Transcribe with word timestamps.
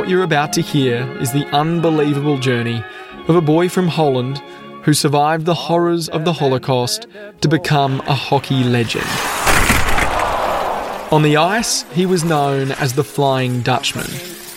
what 0.00 0.08
you're 0.08 0.22
about 0.22 0.50
to 0.50 0.62
hear 0.62 1.06
is 1.20 1.30
the 1.30 1.44
unbelievable 1.48 2.38
journey 2.38 2.82
of 3.28 3.36
a 3.36 3.40
boy 3.42 3.68
from 3.68 3.86
Holland 3.86 4.38
who 4.82 4.94
survived 4.94 5.44
the 5.44 5.52
horrors 5.52 6.08
of 6.08 6.24
the 6.24 6.32
Holocaust 6.32 7.06
to 7.42 7.48
become 7.48 8.00
a 8.06 8.14
hockey 8.14 8.64
legend. 8.64 9.04
On 11.12 11.22
the 11.22 11.36
ice, 11.36 11.82
he 11.92 12.06
was 12.06 12.24
known 12.24 12.72
as 12.72 12.94
the 12.94 13.04
Flying 13.04 13.60
Dutchman, 13.60 14.10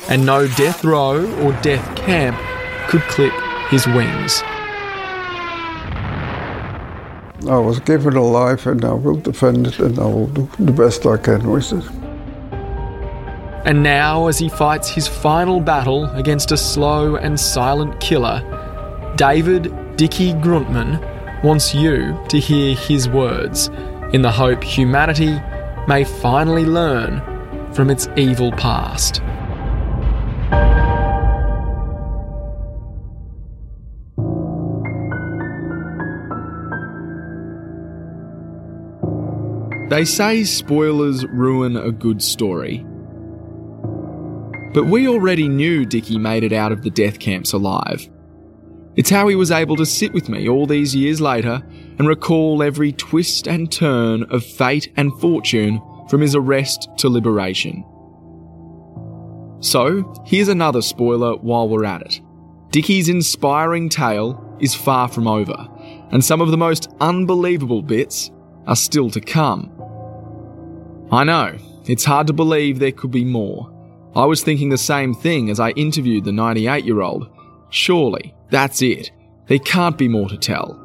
and 0.07 0.25
no 0.25 0.47
death 0.47 0.85
row 0.85 1.29
or 1.41 1.51
death 1.61 1.93
camp 1.97 2.39
could 2.87 3.01
clip 3.01 3.33
his 3.69 3.85
wings. 3.85 4.41
I 7.49 7.57
was 7.57 7.81
given 7.81 8.15
a 8.15 8.23
life 8.23 8.65
and 8.65 8.85
I 8.85 8.93
will 8.93 9.17
defend 9.17 9.67
it 9.67 9.79
and 9.79 9.99
I 9.99 10.05
will 10.05 10.27
do 10.27 10.49
the 10.57 10.71
best 10.71 11.05
I 11.05 11.17
can 11.17 11.45
with 11.51 11.73
it. 11.73 12.02
And 13.65 13.81
now, 13.81 14.27
as 14.27 14.39
he 14.39 14.49
fights 14.49 14.89
his 14.89 15.07
final 15.07 15.61
battle 15.61 16.05
against 16.15 16.51
a 16.51 16.57
slow 16.57 17.15
and 17.15 17.39
silent 17.39 17.99
killer, 18.01 18.43
David 19.15 19.71
Dickie 19.95 20.33
Groenteman 20.33 21.43
wants 21.43 21.73
you 21.73 22.19
to 22.27 22.39
hear 22.39 22.75
his 22.75 23.07
words 23.07 23.69
in 24.11 24.21
the 24.21 24.31
hope 24.31 24.63
humanity 24.63 25.39
may 25.87 26.03
finally 26.03 26.65
learn 26.65 27.21
from 27.73 27.89
its 27.89 28.07
evil 28.17 28.51
past. 28.51 29.21
They 39.89 40.05
say 40.05 40.43
spoilers 40.43 41.25
ruin 41.27 41.77
a 41.77 41.91
good 41.91 42.21
story. 42.21 42.85
But 44.73 44.85
we 44.85 45.07
already 45.07 45.47
knew 45.47 45.85
Dickie 45.85 46.17
made 46.17 46.43
it 46.43 46.51
out 46.51 46.71
of 46.71 46.81
the 46.81 46.89
death 46.89 47.19
camps 47.19 47.53
alive. 47.53 48.09
It's 48.95 49.09
how 49.09 49.27
he 49.27 49.35
was 49.35 49.51
able 49.51 49.75
to 49.77 49.85
sit 49.85 50.13
with 50.13 50.29
me 50.29 50.47
all 50.47 50.65
these 50.65 50.95
years 50.95 51.19
later 51.19 51.63
and 51.97 52.07
recall 52.07 52.61
every 52.61 52.91
twist 52.91 53.47
and 53.47 53.71
turn 53.71 54.23
of 54.31 54.43
fate 54.43 54.91
and 54.95 55.11
fortune 55.19 55.81
from 56.09 56.21
his 56.21 56.35
arrest 56.35 56.89
to 56.97 57.09
liberation. 57.09 57.83
So, 59.61 60.13
here's 60.25 60.49
another 60.49 60.81
spoiler 60.81 61.37
while 61.37 61.69
we're 61.69 61.85
at 61.85 62.01
it. 62.01 62.21
Dickie's 62.69 63.09
inspiring 63.09 63.89
tale 63.89 64.57
is 64.59 64.75
far 64.75 65.07
from 65.07 65.27
over, 65.27 65.67
and 66.11 66.23
some 66.23 66.41
of 66.41 66.51
the 66.51 66.57
most 66.57 66.89
unbelievable 66.99 67.81
bits 67.81 68.29
are 68.67 68.75
still 68.75 69.09
to 69.11 69.21
come. 69.21 69.71
I 71.11 71.23
know, 71.23 71.57
it's 71.85 72.03
hard 72.03 72.27
to 72.27 72.33
believe 72.33 72.79
there 72.79 72.91
could 72.91 73.11
be 73.11 73.25
more. 73.25 73.72
I 74.15 74.25
was 74.25 74.43
thinking 74.43 74.69
the 74.69 74.77
same 74.77 75.13
thing 75.13 75.49
as 75.49 75.59
I 75.59 75.71
interviewed 75.71 76.23
the 76.25 76.31
98 76.31 76.85
year 76.85 77.01
old. 77.01 77.29
Surely, 77.69 78.35
that's 78.49 78.81
it. 78.81 79.11
There 79.47 79.59
can't 79.59 79.97
be 79.97 80.07
more 80.07 80.29
to 80.29 80.37
tell. 80.37 80.79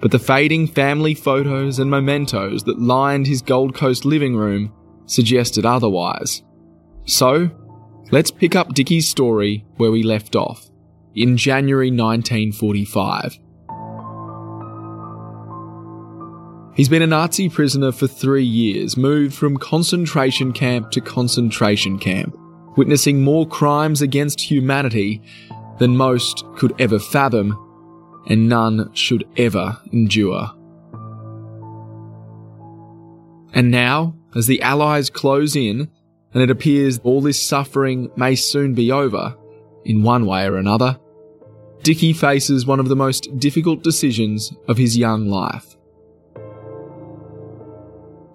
But 0.00 0.10
the 0.10 0.18
fading 0.18 0.66
family 0.66 1.14
photos 1.14 1.78
and 1.78 1.90
mementos 1.90 2.64
that 2.64 2.80
lined 2.80 3.26
his 3.26 3.42
Gold 3.42 3.74
Coast 3.74 4.04
living 4.04 4.34
room 4.34 4.72
suggested 5.06 5.64
otherwise. 5.64 6.42
So, 7.04 7.50
let's 8.10 8.30
pick 8.30 8.56
up 8.56 8.74
Dickie's 8.74 9.08
story 9.08 9.64
where 9.76 9.90
we 9.90 10.02
left 10.02 10.34
off, 10.34 10.68
in 11.14 11.36
January 11.36 11.90
1945. 11.90 13.38
He's 16.74 16.88
been 16.88 17.02
a 17.02 17.06
Nazi 17.06 17.48
prisoner 17.48 17.92
for 17.92 18.06
three 18.06 18.44
years, 18.44 18.96
moved 18.96 19.34
from 19.34 19.56
concentration 19.56 20.52
camp 20.52 20.90
to 20.92 21.00
concentration 21.00 21.98
camp, 21.98 22.36
witnessing 22.76 23.22
more 23.22 23.46
crimes 23.46 24.02
against 24.02 24.40
humanity 24.40 25.20
than 25.78 25.96
most 25.96 26.44
could 26.56 26.72
ever 26.80 26.98
fathom, 26.98 27.58
and 28.26 28.48
none 28.48 28.92
should 28.94 29.24
ever 29.36 29.78
endure. 29.92 30.50
And 33.52 33.70
now, 33.70 34.14
as 34.36 34.46
the 34.46 34.62
Allies 34.62 35.10
close 35.10 35.56
in, 35.56 35.90
and 36.32 36.42
it 36.42 36.50
appears 36.50 37.00
all 37.00 37.20
this 37.20 37.42
suffering 37.42 38.10
may 38.16 38.36
soon 38.36 38.74
be 38.74 38.92
over, 38.92 39.36
in 39.84 40.04
one 40.04 40.24
way 40.24 40.46
or 40.46 40.56
another, 40.56 40.98
Dickie 41.82 42.12
faces 42.12 42.66
one 42.66 42.78
of 42.78 42.88
the 42.88 42.96
most 42.96 43.38
difficult 43.38 43.82
decisions 43.82 44.52
of 44.68 44.76
his 44.76 44.96
young 44.96 45.28
life. 45.28 45.69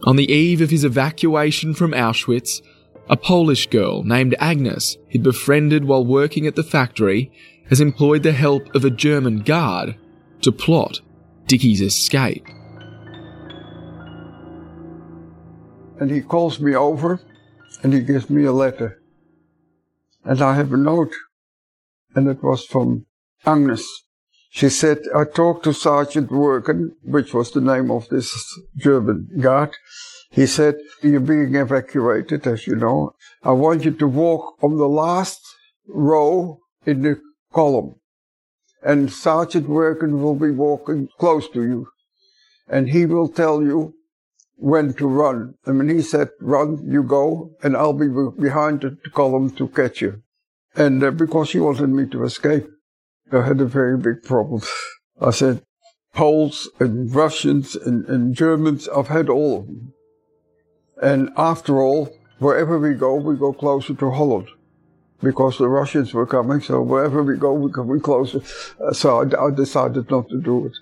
On 0.05 0.15
the 0.15 0.31
eve 0.31 0.61
of 0.61 0.69
his 0.69 0.83
evacuation 0.83 1.73
from 1.73 1.91
Auschwitz, 1.91 2.61
a 3.09 3.17
Polish 3.17 3.67
girl 3.67 4.03
named 4.03 4.35
Agnes 4.39 4.97
he'd 5.09 5.23
befriended 5.23 5.85
while 5.85 6.05
working 6.05 6.45
at 6.45 6.55
the 6.55 6.63
factory 6.63 7.31
has 7.69 7.81
employed 7.81 8.21
the 8.21 8.31
help 8.31 8.73
of 8.75 8.85
a 8.85 8.91
German 8.91 9.39
guard 9.39 9.95
to 10.41 10.51
plot 10.51 11.01
Dickie's 11.47 11.81
escape. 11.81 12.45
And 15.99 16.11
he 16.11 16.21
calls 16.21 16.59
me 16.59 16.75
over 16.75 17.19
and 17.81 17.91
he 17.91 18.01
gives 18.01 18.29
me 18.29 18.45
a 18.45 18.51
letter. 18.51 19.01
And 20.23 20.39
I 20.41 20.53
have 20.53 20.71
a 20.71 20.77
note. 20.77 21.13
And 22.15 22.27
it 22.27 22.43
was 22.43 22.65
from 22.65 23.05
Agnes. 23.45 23.85
She 24.55 24.69
said, 24.69 24.99
I 25.13 25.25
talked 25.25 25.65
to 25.65 25.73
Sergeant 25.73 26.31
Worken, 26.31 26.95
which 27.03 27.33
was 27.33 27.51
the 27.51 27.59
name 27.59 27.91
of 27.91 28.07
this 28.07 28.31
German 28.77 29.27
guard. 29.41 29.71
He 30.31 30.45
said, 30.45 30.75
You're 31.03 31.19
being 31.19 31.55
evacuated, 31.55 32.47
as 32.47 32.65
you 32.65 32.77
know. 32.77 33.15
I 33.43 33.51
want 33.51 33.83
you 33.83 33.91
to 33.91 34.07
walk 34.07 34.55
on 34.63 34.77
the 34.77 34.87
last 34.87 35.41
row 35.89 36.61
in 36.85 37.01
the 37.01 37.19
column. 37.51 37.95
And 38.81 39.11
Sergeant 39.11 39.67
Worken 39.67 40.21
will 40.21 40.35
be 40.35 40.51
walking 40.51 41.09
close 41.19 41.49
to 41.49 41.61
you. 41.61 41.89
And 42.69 42.87
he 42.87 43.05
will 43.05 43.27
tell 43.27 43.61
you 43.61 43.93
when 44.55 44.93
to 44.93 45.05
run. 45.05 45.55
And 45.65 45.79
when 45.79 45.89
he 45.89 46.01
said, 46.01 46.29
run, 46.39 46.79
you 46.89 47.03
go, 47.03 47.51
and 47.61 47.75
I'll 47.75 47.91
be 47.91 48.07
behind 48.39 48.79
the 48.83 48.97
column 49.13 49.49
to 49.57 49.67
catch 49.67 49.99
you. 49.99 50.21
And 50.77 51.03
uh, 51.03 51.11
because 51.11 51.51
he 51.51 51.59
wanted 51.59 51.89
me 51.89 52.05
to 52.07 52.23
escape, 52.23 52.67
I 53.31 53.41
had 53.41 53.59
a 53.59 53.65
very 53.65 53.97
big 53.97 54.23
problem. 54.23 54.61
I 55.19 55.31
said, 55.31 55.63
Poles 56.13 56.69
and 56.79 57.13
Russians 57.13 57.75
and, 57.75 58.05
and 58.05 58.35
Germans, 58.35 58.87
I've 58.89 59.07
had 59.07 59.29
all 59.29 59.59
of 59.59 59.67
them. 59.67 59.93
And 61.01 61.29
after 61.35 61.81
all, 61.81 62.09
wherever 62.39 62.79
we 62.79 62.93
go, 62.93 63.15
we 63.15 63.35
go 63.35 63.51
closer 63.51 63.93
to 63.95 64.11
Holland 64.11 64.47
because 65.21 65.57
the 65.57 65.67
Russians 65.67 66.13
were 66.13 66.25
coming. 66.25 66.61
So 66.61 66.81
wherever 66.81 67.23
we 67.23 67.35
go, 67.37 67.53
we 67.53 67.69
be 67.69 67.99
closer. 67.99 68.41
Uh, 68.79 68.93
so 68.93 69.21
I, 69.21 69.47
I, 69.47 69.51
decided 69.51 70.09
not 70.09 70.29
to 70.29 70.39
do 70.39 70.67
it. 70.67 70.73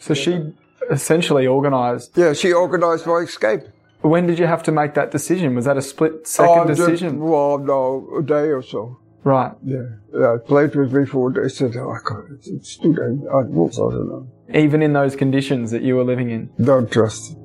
So 0.00 0.14
she 0.14 0.54
essentially 0.90 1.46
organised. 1.46 2.16
Yeah, 2.16 2.32
she 2.32 2.54
organised 2.54 3.06
my 3.06 3.18
escape. 3.18 3.62
When 4.00 4.26
did 4.26 4.38
you 4.38 4.46
have 4.46 4.62
to 4.64 4.72
make 4.72 4.94
that 4.94 5.10
decision? 5.10 5.54
Was 5.54 5.66
that 5.66 5.76
a 5.76 5.82
split 5.82 6.26
second 6.26 6.58
oh, 6.58 6.66
decision? 6.66 7.10
Just, 7.10 7.20
well, 7.20 7.58
no, 7.58 8.08
a 8.18 8.22
day 8.22 8.48
or 8.50 8.62
so. 8.62 8.98
Right. 9.24 9.52
Yeah. 9.64 9.82
yeah 10.12 10.34
I 10.34 10.36
played 10.38 10.74
with 10.74 10.92
me 10.92 11.06
for 11.06 11.32
They 11.32 11.48
said, 11.48 11.76
oh, 11.76 11.92
I 11.92 11.98
can't, 12.06 12.24
it's, 12.32 12.48
it's 12.48 12.76
too 12.76 12.92
late. 12.92 13.28
I, 13.30 13.42
well, 13.48 13.68
I 13.68 13.94
don't 13.94 14.08
know. 14.08 14.32
Even 14.54 14.82
in 14.82 14.92
those 14.92 15.14
conditions 15.14 15.70
that 15.70 15.82
you 15.82 15.96
were 15.96 16.04
living 16.04 16.30
in? 16.30 16.50
Don't 16.62 16.90
trust. 16.90 17.36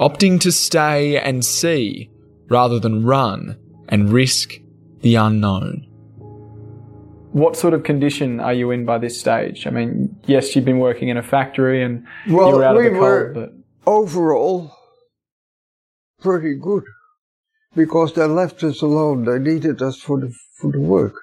Opting 0.00 0.40
to 0.40 0.50
stay 0.50 1.18
and 1.18 1.44
see 1.44 2.10
rather 2.48 2.78
than 2.78 3.04
run 3.04 3.58
and 3.88 4.10
risk 4.10 4.54
the 5.00 5.16
unknown. 5.16 5.86
What 7.32 7.56
sort 7.56 7.72
of 7.72 7.82
condition 7.82 8.40
are 8.40 8.52
you 8.52 8.70
in 8.70 8.84
by 8.84 8.98
this 8.98 9.18
stage? 9.18 9.66
I 9.66 9.70
mean, 9.70 10.18
yes, 10.26 10.54
you've 10.54 10.64
been 10.64 10.80
working 10.80 11.08
in 11.08 11.16
a 11.16 11.22
factory 11.22 11.82
and 11.82 12.06
well, 12.28 12.50
you 12.50 12.56
were 12.56 12.64
out 12.64 12.76
we 12.76 12.86
of 12.88 12.94
the 12.94 12.98
cold, 12.98 13.34
but 13.34 13.52
overall 13.86 14.74
pretty 16.20 16.54
good 16.54 16.84
because 17.74 18.12
they 18.14 18.24
left 18.24 18.62
us 18.62 18.82
alone. 18.82 19.24
They 19.24 19.38
needed 19.38 19.82
us 19.82 20.00
for 20.00 20.20
the 20.20 20.32
for 20.58 20.70
the 20.72 20.80
work. 20.80 21.14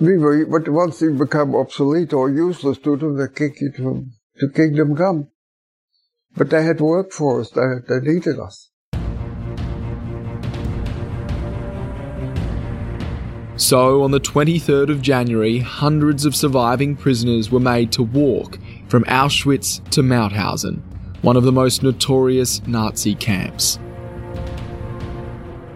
We 0.00 0.16
were, 0.16 0.46
but 0.46 0.68
once 0.68 1.00
we 1.00 1.12
become 1.12 1.54
obsolete 1.54 2.12
or 2.12 2.30
useless 2.30 2.78
to 2.78 2.96
them, 2.96 3.16
they 3.16 3.28
kick 3.28 3.60
you 3.60 3.72
to 3.76 4.06
to 4.38 4.48
kingdom 4.48 4.96
come. 4.96 5.28
But 6.36 6.50
they 6.50 6.62
had 6.62 6.80
work 6.80 7.12
for 7.12 7.40
us. 7.40 7.50
They 7.50 7.66
they 7.88 8.00
needed 8.00 8.38
us. 8.38 8.70
So, 13.56 14.02
on 14.02 14.10
the 14.10 14.20
23rd 14.20 14.90
of 14.90 15.02
January, 15.02 15.58
hundreds 15.58 16.24
of 16.24 16.34
surviving 16.34 16.96
prisoners 16.96 17.50
were 17.50 17.60
made 17.60 17.92
to 17.92 18.02
walk 18.02 18.58
from 18.88 19.04
Auschwitz 19.04 19.86
to 19.90 20.00
Mauthausen, 20.00 20.80
one 21.20 21.36
of 21.36 21.44
the 21.44 21.52
most 21.52 21.82
notorious 21.82 22.66
Nazi 22.66 23.14
camps. 23.14 23.78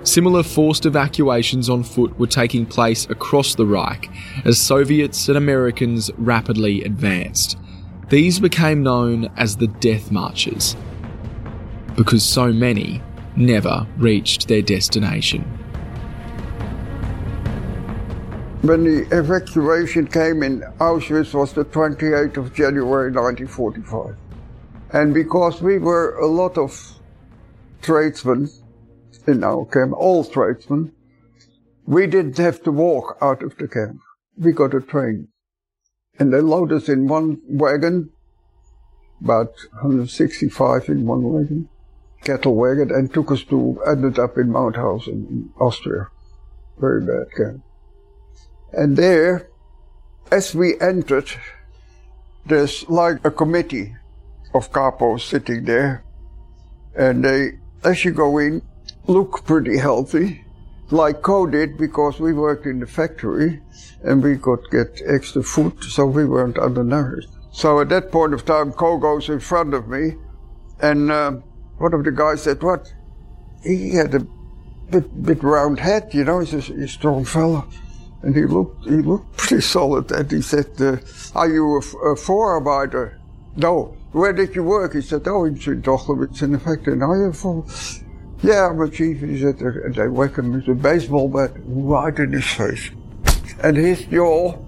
Similar 0.05 0.43
forced 0.43 0.85
evacuations 0.85 1.71
on 1.71 1.83
foot 1.83 2.19
were 2.19 2.27
taking 2.27 2.67
place 2.67 3.09
across 3.09 3.55
the 3.55 3.65
Reich 3.65 4.11
as 4.45 4.59
Soviets 4.59 5.29
and 5.29 5.39
Americans 5.39 6.11
rapidly 6.19 6.85
advanced. 6.85 7.56
These 8.11 8.39
became 8.39 8.83
known 8.83 9.31
as 9.39 9.56
the 9.56 9.67
Death 9.67 10.12
Marches, 10.12 10.77
because 11.97 12.23
so 12.23 12.53
many 12.53 13.03
never 13.35 13.87
reached 13.97 14.47
their 14.47 14.61
destination. 14.61 15.43
When 18.61 18.85
the 18.85 19.09
evacuation 19.11 20.07
came 20.07 20.43
in 20.43 20.61
Auschwitz 20.81 21.33
was 21.33 21.55
the 21.55 21.65
28th 21.65 22.37
of 22.37 22.55
January 22.55 23.11
1945. 23.11 24.17
And 24.93 25.15
because 25.15 25.62
we 25.62 25.79
were 25.79 26.19
a 26.19 26.27
lot 26.27 26.59
of 26.59 27.00
tradesmen 27.81 28.50
in 29.26 29.44
our 29.44 29.64
camp, 29.66 29.93
all 29.96 30.25
tradesmen, 30.25 30.93
we 31.87 32.06
didn't 32.06 32.38
have 32.38 32.62
to 32.62 32.72
walk 32.72 33.19
out 33.20 33.43
of 33.43 33.56
the 33.56 33.69
camp. 33.69 33.99
We 34.37 34.52
got 34.52 34.75
a 34.75 34.81
train. 34.81 35.28
And 36.19 36.32
they 36.32 36.40
loaded 36.40 36.82
us 36.82 36.88
in 36.88 37.08
one 37.08 37.40
wagon, 37.49 38.11
about 39.20 39.52
165 39.72 40.88
in 40.88 41.06
one 41.06 41.22
wagon, 41.22 41.69
cattle 42.22 42.55
wagon, 42.55 42.90
and 42.90 43.12
took 43.12 43.31
us 43.31 43.43
to, 43.44 43.82
ended 43.87 44.19
up 44.19 44.37
in 44.38 44.49
Mauthausen 44.49 45.28
in 45.28 45.50
Austria. 45.61 46.08
Very 46.78 47.00
bad 47.00 47.32
camp. 47.37 47.62
And 48.72 48.96
there, 48.96 49.49
as 50.31 50.55
we 50.55 50.81
entered, 50.81 51.31
there's 52.46 52.88
like 52.88 53.25
a 53.25 53.31
committee 53.31 53.94
of 54.55 54.72
capos 54.72 55.20
sitting 55.20 55.64
there. 55.64 56.05
And 56.96 57.25
they, 57.25 57.58
as 57.82 58.05
you 58.05 58.12
go 58.12 58.38
in, 58.38 58.62
look 59.06 59.45
pretty 59.45 59.79
healthy, 59.79 60.45
like 60.91 61.23
Co 61.23 61.47
did 61.47 61.77
because 61.77 62.21
we 62.21 62.33
worked 62.33 62.67
in 62.67 62.81
the 62.81 62.87
factory 62.87 63.61
and 64.03 64.23
we 64.23 64.37
could 64.37 64.61
get 64.71 65.01
extra 65.06 65.43
food, 65.43 65.83
so 65.83 66.06
we 66.06 66.25
weren't 66.25 66.59
undernourished. 66.59 67.31
So 67.53 67.81
at 67.81 67.89
that 67.91 68.11
point 68.11 68.35
of 68.35 68.45
time, 68.45 68.73
Co 68.73 68.99
goes 68.99 69.29
in 69.29 69.41
front 69.41 69.75
of 69.75 69.89
me, 69.89 70.17
and 70.81 71.11
uh, 71.11 71.33
one 71.79 71.95
of 71.95 72.05
the 72.05 72.12
guys 72.12 72.43
said, 72.43 72.62
"What?" 72.62 72.93
He 73.62 73.95
had 73.95 74.15
a 74.15 74.27
bit, 74.91 75.23
bit 75.23 75.43
round 75.43 75.81
head, 75.81 76.12
you 76.12 76.25
know. 76.25 76.41
He's 76.41 76.69
a, 76.69 76.75
a 76.75 76.89
strong 76.89 77.25
fella, 77.25 77.67
and 78.23 78.35
he 78.35 78.43
looked 78.43 78.85
he 78.85 78.97
looked 78.97 79.37
pretty 79.37 79.62
solid. 79.77 80.11
And 80.12 80.31
he 80.31 80.43
said, 80.43 80.67
uh, 80.81 80.97
"Are 81.35 81.49
you 81.49 81.77
a, 81.77 81.79
a 81.79 82.17
voorarbeider?" 82.17 83.19
No. 83.57 83.97
Where 84.12 84.33
did 84.33 84.55
you 84.55 84.62
work? 84.62 84.95
He 84.95 85.00
said, 85.00 85.27
"Oh, 85.27 85.45
in 85.45 85.59
St. 85.59 85.83
Dochlewitz 85.83 86.43
in 86.43 86.53
the 86.53 86.59
factory." 86.59 86.95
You 86.97 87.33
for? 87.33 87.65
Yeah, 88.44 88.69
I'm 88.69 88.79
a 88.79 88.91
chief. 88.91 89.20
He 89.20 89.41
said, 89.41 89.58
and 89.62 89.94
they 89.94 90.06
whack 90.06 90.37
him 90.37 90.52
with 90.52 90.69
a 90.69 90.75
baseball 90.75 91.29
bat 91.29 91.52
right 91.64 92.14
in 92.19 92.32
his 92.32 92.44
face, 92.44 92.91
and 93.62 93.75
his 93.75 94.05
jaw 94.05 94.58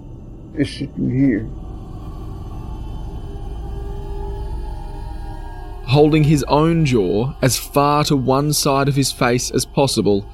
is 0.55 0.71
sitting 0.71 1.11
here. 1.11 1.47
Holding 5.87 6.25
his 6.25 6.43
own 6.45 6.87
jaw 6.87 7.35
as 7.43 7.59
far 7.59 8.03
to 8.05 8.17
one 8.17 8.55
side 8.55 8.89
of 8.89 8.97
his 8.97 9.13
face 9.13 9.51
as 9.51 9.67
possible, 9.67 10.27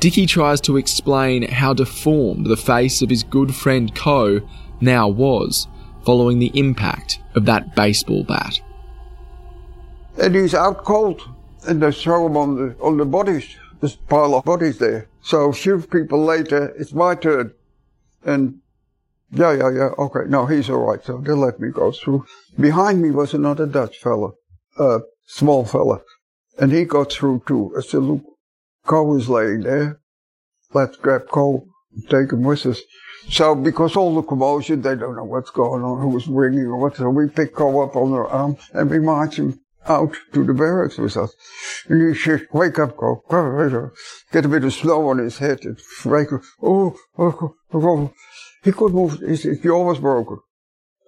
Dickie 0.00 0.26
tries 0.26 0.60
to 0.62 0.76
explain 0.76 1.48
how 1.48 1.74
deformed 1.74 2.46
the 2.46 2.56
face 2.56 3.00
of 3.00 3.10
his 3.10 3.22
good 3.22 3.54
friend 3.54 3.94
Co 3.94 4.40
now 4.80 5.06
was 5.06 5.68
following 6.04 6.40
the 6.40 6.50
impact 6.54 7.20
of 7.36 7.44
that 7.44 7.76
baseball 7.76 8.24
bat. 8.24 8.60
And 10.20 10.34
he's 10.34 10.52
out 10.54 10.84
cold, 10.84 11.22
and 11.66 11.82
they 11.82 11.92
throw 11.92 12.26
him 12.26 12.36
on 12.36 12.56
the 12.56 12.76
on 12.80 12.96
the 12.96 13.04
bodies. 13.04 13.56
this 13.80 13.96
pile 13.96 14.34
of 14.34 14.44
bodies 14.44 14.78
there. 14.78 15.08
So 15.22 15.50
a 15.50 15.52
few 15.52 15.80
people 15.80 16.24
later, 16.24 16.74
it's 16.78 16.92
my 16.92 17.14
turn, 17.14 17.52
and 18.24 18.60
yeah, 19.30 19.52
yeah, 19.52 19.70
yeah, 19.70 19.90
okay, 19.98 20.28
no, 20.28 20.46
he's 20.46 20.70
all 20.70 20.86
right. 20.86 21.04
So 21.04 21.18
they 21.18 21.32
let 21.32 21.60
me 21.60 21.70
go 21.70 21.92
through. 21.92 22.24
Behind 22.58 23.02
me 23.02 23.10
was 23.10 23.34
another 23.34 23.66
Dutch 23.66 23.98
fella, 23.98 24.30
a 24.78 25.00
small 25.26 25.64
fella, 25.64 26.00
and 26.58 26.72
he 26.72 26.84
got 26.84 27.12
through 27.12 27.42
too. 27.46 27.74
I 27.76 27.82
said, 27.82 28.02
look, 28.02 28.22
Cole 28.86 29.16
is 29.16 29.28
laying 29.28 29.60
there. 29.60 30.00
Let's 30.72 30.96
grab 30.96 31.28
Cole, 31.28 31.66
take 32.08 32.32
him 32.32 32.42
with 32.42 32.66
us. 32.66 32.80
So 33.30 33.54
because 33.54 33.96
all 33.96 34.14
the 34.14 34.22
commotion, 34.22 34.80
they 34.80 34.96
don't 34.96 35.16
know 35.16 35.24
what's 35.24 35.50
going 35.50 35.82
on, 35.82 36.00
who's 36.00 36.26
ringing 36.26 36.66
or 36.66 36.78
what. 36.78 36.96
So 36.96 37.10
we 37.10 37.28
pick 37.28 37.54
Cole 37.54 37.82
up 37.82 37.96
on 37.96 38.12
our 38.12 38.26
arm 38.26 38.56
and 38.72 38.90
we 38.90 38.98
march 38.98 39.38
him 39.38 39.60
out 39.88 40.16
to 40.32 40.44
the 40.44 40.54
barracks 40.54 40.98
with 40.98 41.16
us. 41.16 41.34
And 41.88 42.14
he 42.14 42.18
says, 42.18 42.42
wake 42.52 42.78
up, 42.78 42.96
go, 42.96 43.22
Get 44.32 44.44
a 44.44 44.48
bit 44.48 44.64
of 44.64 44.72
snow 44.72 45.08
on 45.08 45.18
his 45.18 45.38
head 45.38 45.64
and 45.64 45.78
wake 46.04 46.32
up. 46.32 46.42
Oh, 46.62 46.96
oh, 47.18 47.38
oh, 47.40 47.54
oh. 47.74 48.12
He 48.62 48.72
could 48.72 48.92
move. 48.92 49.20
His, 49.20 49.42
jaw 49.62 49.84
was 49.84 49.98
broken. 49.98 50.38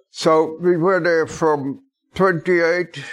So 0.09 0.57
we 0.61 0.77
were 0.77 0.99
there 0.99 1.27
from 1.27 1.81
28, 2.15 3.03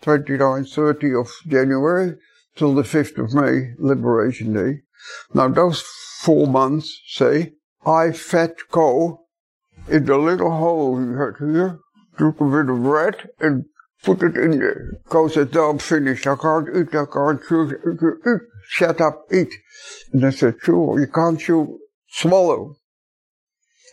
29, 0.00 0.64
30 0.64 1.14
of 1.14 1.30
January 1.46 2.16
till 2.56 2.74
the 2.74 2.82
5th 2.82 3.18
of 3.18 3.34
May, 3.34 3.72
Liberation 3.78 4.52
Day. 4.52 4.80
Now 5.34 5.48
those 5.48 5.82
four 6.20 6.46
months, 6.46 7.00
say, 7.08 7.52
I 7.84 8.12
fed 8.12 8.54
Co 8.70 9.26
in 9.88 10.04
the 10.04 10.16
little 10.16 10.50
hole 10.50 10.98
he 10.98 11.06
had 11.06 11.36
here, 11.38 11.78
took 12.18 12.40
a 12.40 12.44
bit 12.44 12.70
of 12.70 12.82
bread 12.82 13.30
and 13.40 13.64
put 14.02 14.22
it 14.22 14.36
in 14.36 14.58
there. 14.58 14.98
Co 15.08 15.28
said, 15.28 15.54
no, 15.54 15.70
I'm 15.70 15.78
finished. 15.78 16.26
I 16.26 16.36
can't 16.36 16.68
eat, 16.76 16.94
I 16.94 17.04
can't 17.12 17.40
chew. 17.48 17.70
Eat. 18.26 18.40
Shut 18.68 19.00
up, 19.00 19.26
eat. 19.32 19.52
And 20.12 20.24
I 20.24 20.30
said, 20.30 20.54
sure, 20.62 20.98
you 20.98 21.06
can't 21.06 21.38
chew, 21.38 21.78
swallow. 22.08 22.76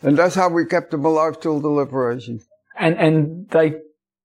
And 0.02 0.16
that's 0.16 0.34
how 0.34 0.48
we 0.48 0.64
kept 0.64 0.94
him 0.94 1.04
alive 1.04 1.40
till 1.40 1.60
the 1.60 1.68
liberation. 1.68 2.40
And 2.78 2.96
and 2.96 3.48
they 3.50 3.74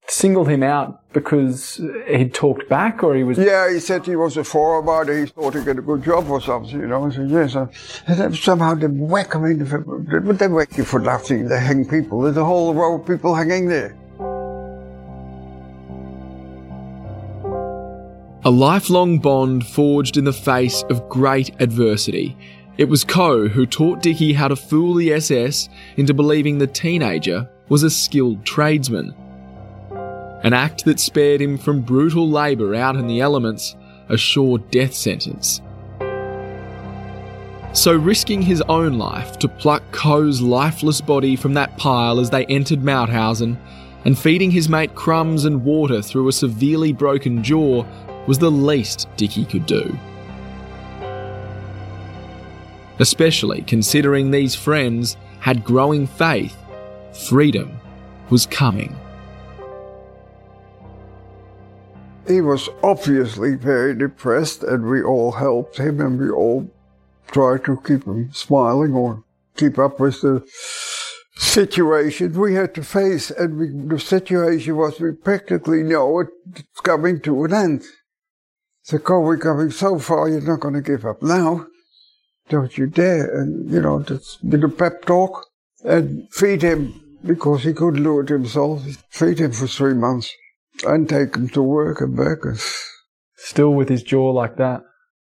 singled 0.07 0.47
him 0.47 0.63
out 0.63 1.11
because 1.13 1.81
he'd 2.07 2.33
talked 2.33 2.69
back 2.69 3.03
or 3.03 3.15
he 3.15 3.23
was 3.23 3.37
Yeah, 3.37 3.73
he 3.73 3.79
said 3.79 4.05
he 4.05 4.15
was 4.15 4.37
a 4.37 4.43
foreigner. 4.43 5.19
He 5.19 5.25
thought 5.25 5.55
he'd 5.55 5.65
get 5.65 5.79
a 5.79 5.81
good 5.81 6.03
job 6.03 6.29
or 6.29 6.39
something, 6.39 6.79
you 6.79 6.87
know. 6.87 7.05
I 7.07 7.09
said, 7.09 7.29
yes. 7.29 7.55
And 8.07 8.35
somehow 8.35 8.75
they 8.75 8.87
whack 8.87 9.33
him 9.33 9.45
in 9.45 9.59
the... 9.59 10.21
But 10.23 10.39
they 10.39 10.47
whack 10.47 10.77
you 10.77 10.85
for 10.85 10.99
nothing. 10.99 11.47
They 11.49 11.59
hang 11.59 11.89
people. 11.89 12.21
There's 12.21 12.37
a 12.37 12.45
whole 12.45 12.73
row 12.73 12.99
of 12.99 13.07
people 13.07 13.33
hanging 13.33 13.67
there. 13.67 13.97
A 18.45 18.51
lifelong 18.51 19.17
bond 19.17 19.65
forged 19.65 20.17
in 20.17 20.23
the 20.23 20.31
face 20.31 20.83
of 20.91 21.09
great 21.09 21.59
adversity. 21.59 22.37
It 22.77 22.87
was 22.87 23.03
Co 23.03 23.47
who 23.47 23.65
taught 23.65 24.03
Dickie 24.03 24.33
how 24.33 24.49
to 24.49 24.55
fool 24.55 24.93
the 24.93 25.13
SS 25.13 25.67
into 25.97 26.13
believing 26.13 26.59
the 26.59 26.67
teenager 26.67 27.49
was 27.69 27.81
a 27.81 27.89
skilled 27.89 28.45
tradesman. 28.45 29.15
An 30.43 30.53
act 30.53 30.85
that 30.85 30.99
spared 30.99 31.41
him 31.41 31.57
from 31.57 31.81
brutal 31.81 32.29
labour 32.29 32.75
out 32.75 32.95
in 32.95 33.07
the 33.07 33.19
elements, 33.19 33.75
a 34.09 34.17
sure 34.17 34.59
death 34.59 34.93
sentence. 34.93 35.59
So, 37.73 37.95
risking 37.95 38.43
his 38.43 38.61
own 38.69 38.99
life 38.99 39.39
to 39.39 39.47
pluck 39.47 39.81
Co's 39.91 40.39
lifeless 40.39 41.01
body 41.01 41.35
from 41.35 41.55
that 41.55 41.79
pile 41.79 42.19
as 42.19 42.29
they 42.29 42.45
entered 42.45 42.81
Mauthausen, 42.81 43.57
and 44.05 44.15
feeding 44.15 44.51
his 44.51 44.69
mate 44.69 44.93
crumbs 44.93 45.45
and 45.45 45.63
water 45.63 45.99
through 45.99 46.27
a 46.27 46.31
severely 46.31 46.93
broken 46.93 47.43
jaw 47.43 47.83
was 48.27 48.39
the 48.39 48.51
least 48.51 49.07
Dickie 49.17 49.45
could 49.45 49.65
do. 49.65 49.97
Especially 52.99 53.61
considering 53.61 54.31
these 54.31 54.55
friends 54.55 55.17
had 55.39 55.63
growing 55.63 56.07
faith 56.07 56.55
freedom 57.15 57.79
was 58.29 58.45
coming. 58.45 58.95
He 62.27 62.41
was 62.41 62.69
obviously 62.83 63.55
very 63.55 63.95
depressed, 63.95 64.63
and 64.63 64.89
we 64.89 65.03
all 65.03 65.31
helped 65.31 65.77
him, 65.77 66.01
and 66.01 66.19
we 66.19 66.29
all 66.29 66.67
tried 67.27 67.63
to 67.65 67.79
keep 67.85 68.05
him 68.05 68.31
smiling 68.33 68.93
or 68.93 69.23
keep 69.55 69.77
up 69.77 69.99
with 69.99 70.21
the 70.21 70.43
situation 71.35 72.39
we 72.39 72.55
had 72.55 72.73
to 72.75 72.83
face. 72.83 73.29
And 73.29 73.57
we, 73.57 73.95
the 73.95 73.99
situation 73.99 74.75
was 74.75 74.99
we 74.99 75.11
practically 75.11 75.83
know 75.83 76.19
it's 76.19 76.81
coming 76.81 77.19
to 77.21 77.45
an 77.45 77.53
end. 77.53 77.83
So, 78.85 78.99
God, 78.99 79.21
we're 79.21 79.37
coming 79.37 79.71
so 79.71 79.97
far, 79.97 80.29
you're 80.29 80.41
not 80.41 80.59
going 80.59 80.75
to 80.75 80.81
give 80.81 81.05
up 81.05 81.23
now. 81.23 81.65
Don't 82.49 82.77
you 82.77 82.85
dare. 82.85 83.41
And, 83.41 83.67
you 83.71 83.81
know, 83.81 84.03
just 84.03 84.43
a 84.43 84.69
pep 84.69 85.05
talk 85.05 85.43
and 85.83 86.31
feed 86.31 86.61
him 86.61 86.93
because 87.25 87.63
he 87.63 87.73
couldn't 87.73 88.03
do 88.03 88.19
it 88.19 88.29
himself. 88.29 88.83
Feed 89.09 89.39
him 89.39 89.53
for 89.53 89.65
three 89.65 89.95
months 89.95 90.31
and 90.85 91.09
take 91.09 91.35
him 91.35 91.49
to 91.49 91.63
work 91.63 91.99
and 91.99 92.15
back. 92.15 92.37
still 93.37 93.73
with 93.73 93.89
his 93.89 94.03
jaw 94.03 94.29
like 94.29 94.57
that. 94.57 94.83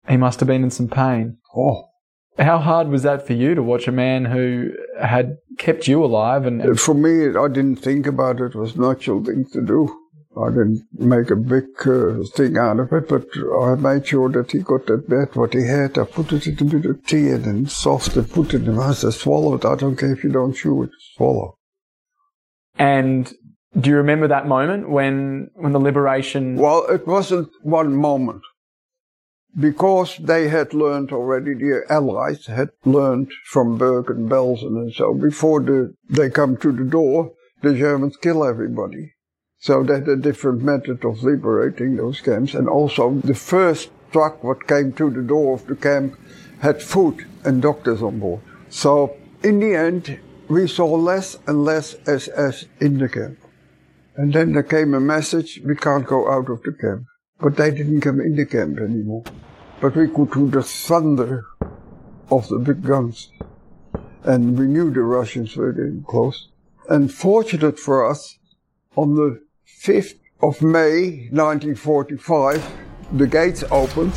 He 0.07 0.17
must 0.17 0.39
have 0.39 0.47
been 0.47 0.63
in 0.63 0.69
some 0.69 0.87
pain. 0.87 1.39
Oh. 1.55 1.89
How 2.37 2.59
hard 2.59 2.89
was 2.89 3.01
that 3.01 3.25
for 3.25 3.33
you 3.33 3.55
to 3.55 3.63
watch 3.63 3.87
a 3.87 3.91
man 3.91 4.25
who 4.25 4.69
had 5.01 5.37
kept 5.57 5.87
you 5.87 6.05
alive? 6.05 6.45
And, 6.45 6.61
and 6.61 6.79
for 6.79 6.93
me, 6.93 7.35
I 7.35 7.47
didn't 7.47 7.77
think 7.77 8.05
about 8.05 8.39
it. 8.39 8.53
It 8.53 8.55
was 8.55 8.75
a 8.75 8.81
natural 8.81 9.23
thing 9.23 9.47
to 9.53 9.65
do. 9.65 9.97
I 10.45 10.49
didn't 10.49 10.83
make 10.93 11.31
a 11.31 11.35
big 11.35 11.65
uh, 11.85 12.23
thing 12.35 12.57
out 12.57 12.79
of 12.79 12.91
it, 12.93 13.09
but 13.09 13.25
I 13.61 13.75
made 13.75 14.05
sure 14.07 14.29
that 14.29 14.51
he 14.51 14.59
got 14.59 14.85
that 14.87 15.09
bed, 15.09 15.35
what 15.35 15.53
he 15.53 15.63
had. 15.65 15.97
I 15.97 16.03
put 16.05 16.31
it 16.31 16.45
in 16.47 16.67
a 16.67 16.71
bit 16.71 16.85
of 16.85 17.05
tea 17.05 17.29
and 17.29 17.43
then 17.45 17.67
soft 17.67 18.15
and 18.15 18.29
put 18.29 18.53
it 18.53 18.57
in 18.57 18.65
the 18.65 18.71
mouth. 18.73 19.03
I 19.03 19.09
swallowed. 19.09 19.65
I 19.65 19.75
don't 19.75 19.95
care 19.95 20.13
if 20.13 20.23
you 20.23 20.31
don't 20.31 20.53
chew 20.53 20.83
it, 20.83 20.91
swallow. 21.15 21.57
And 22.77 23.33
do 23.79 23.89
you 23.89 23.97
remember 23.97 24.27
that 24.27 24.47
moment 24.47 24.89
when 24.89 25.49
when 25.55 25.73
the 25.73 25.79
liberation? 25.79 26.55
Well, 26.57 26.85
it 26.87 27.07
wasn't 27.07 27.49
one 27.63 27.95
moment. 27.95 28.43
because 29.59 30.17
they 30.17 30.49
had 30.49 30.73
learned 30.73 31.11
already, 31.11 31.53
the 31.55 31.81
Allies 31.89 32.45
had 32.45 32.69
learned 32.85 33.31
from 33.45 33.77
Bergen 33.77 34.29
Belsen 34.29 34.77
and 34.77 34.93
so 34.93 35.13
before 35.13 35.61
the, 35.61 35.93
they 36.09 36.29
come 36.29 36.57
to 36.57 36.71
the 36.71 36.83
door, 36.83 37.33
the 37.63 37.73
Germans 37.73 38.17
kill 38.17 38.43
everybody. 38.45 39.13
So 39.67 39.83
they 39.83 39.95
had 39.95 40.07
a 40.07 40.15
different 40.15 40.61
method 40.61 41.03
of 41.03 41.23
liberating 41.23 41.97
those 41.97 42.21
camps. 42.21 42.53
And 42.53 42.69
also 42.69 43.15
the 43.25 43.35
first 43.35 43.89
truck 44.13 44.41
what 44.41 44.65
came 44.65 44.93
to 44.93 45.09
the 45.09 45.21
door 45.21 45.55
of 45.55 45.67
the 45.67 45.75
camp 45.75 46.17
had 46.61 46.81
food 46.81 47.27
and 47.43 47.61
doctors 47.61 48.01
on 48.01 48.19
board. 48.19 48.39
So 48.69 49.17
in 49.43 49.59
the 49.59 49.75
end, 49.75 50.21
we 50.47 50.69
saw 50.69 50.85
less 50.95 51.37
and 51.47 51.65
less 51.65 51.97
SS 52.07 52.63
in 52.79 52.99
the 52.99 53.09
camp. 53.09 53.39
And 54.15 54.31
then 54.31 54.53
there 54.53 54.63
came 54.63 54.93
a 54.93 55.01
message, 55.01 55.59
we 55.65 55.75
can't 55.75 56.07
go 56.07 56.31
out 56.31 56.49
of 56.49 56.63
the 56.63 56.71
camp. 56.71 57.03
But 57.37 57.57
they 57.57 57.71
didn't 57.71 57.99
come 57.99 58.21
in 58.21 58.37
the 58.37 58.45
camp 58.45 58.77
anymore. 58.77 59.25
But 59.81 59.97
we 59.97 60.07
could 60.07 60.33
hear 60.33 60.47
the 60.47 60.63
thunder 60.63 61.43
of 62.31 62.47
the 62.47 62.59
big 62.59 62.85
guns. 62.85 63.33
And 64.23 64.57
we 64.57 64.67
knew 64.67 64.91
the 64.91 65.01
Russians 65.01 65.57
were 65.57 65.73
getting 65.73 66.05
close. 66.07 66.47
And 66.87 67.13
fortunate 67.13 67.77
for 67.77 68.09
us, 68.09 68.39
on 68.95 69.15
the 69.15 69.46
5th 69.67 70.13
of 70.41 70.61
May 70.61 71.27
1945, 71.31 72.63
the 73.13 73.27
gates 73.27 73.63
opened. 73.71 74.13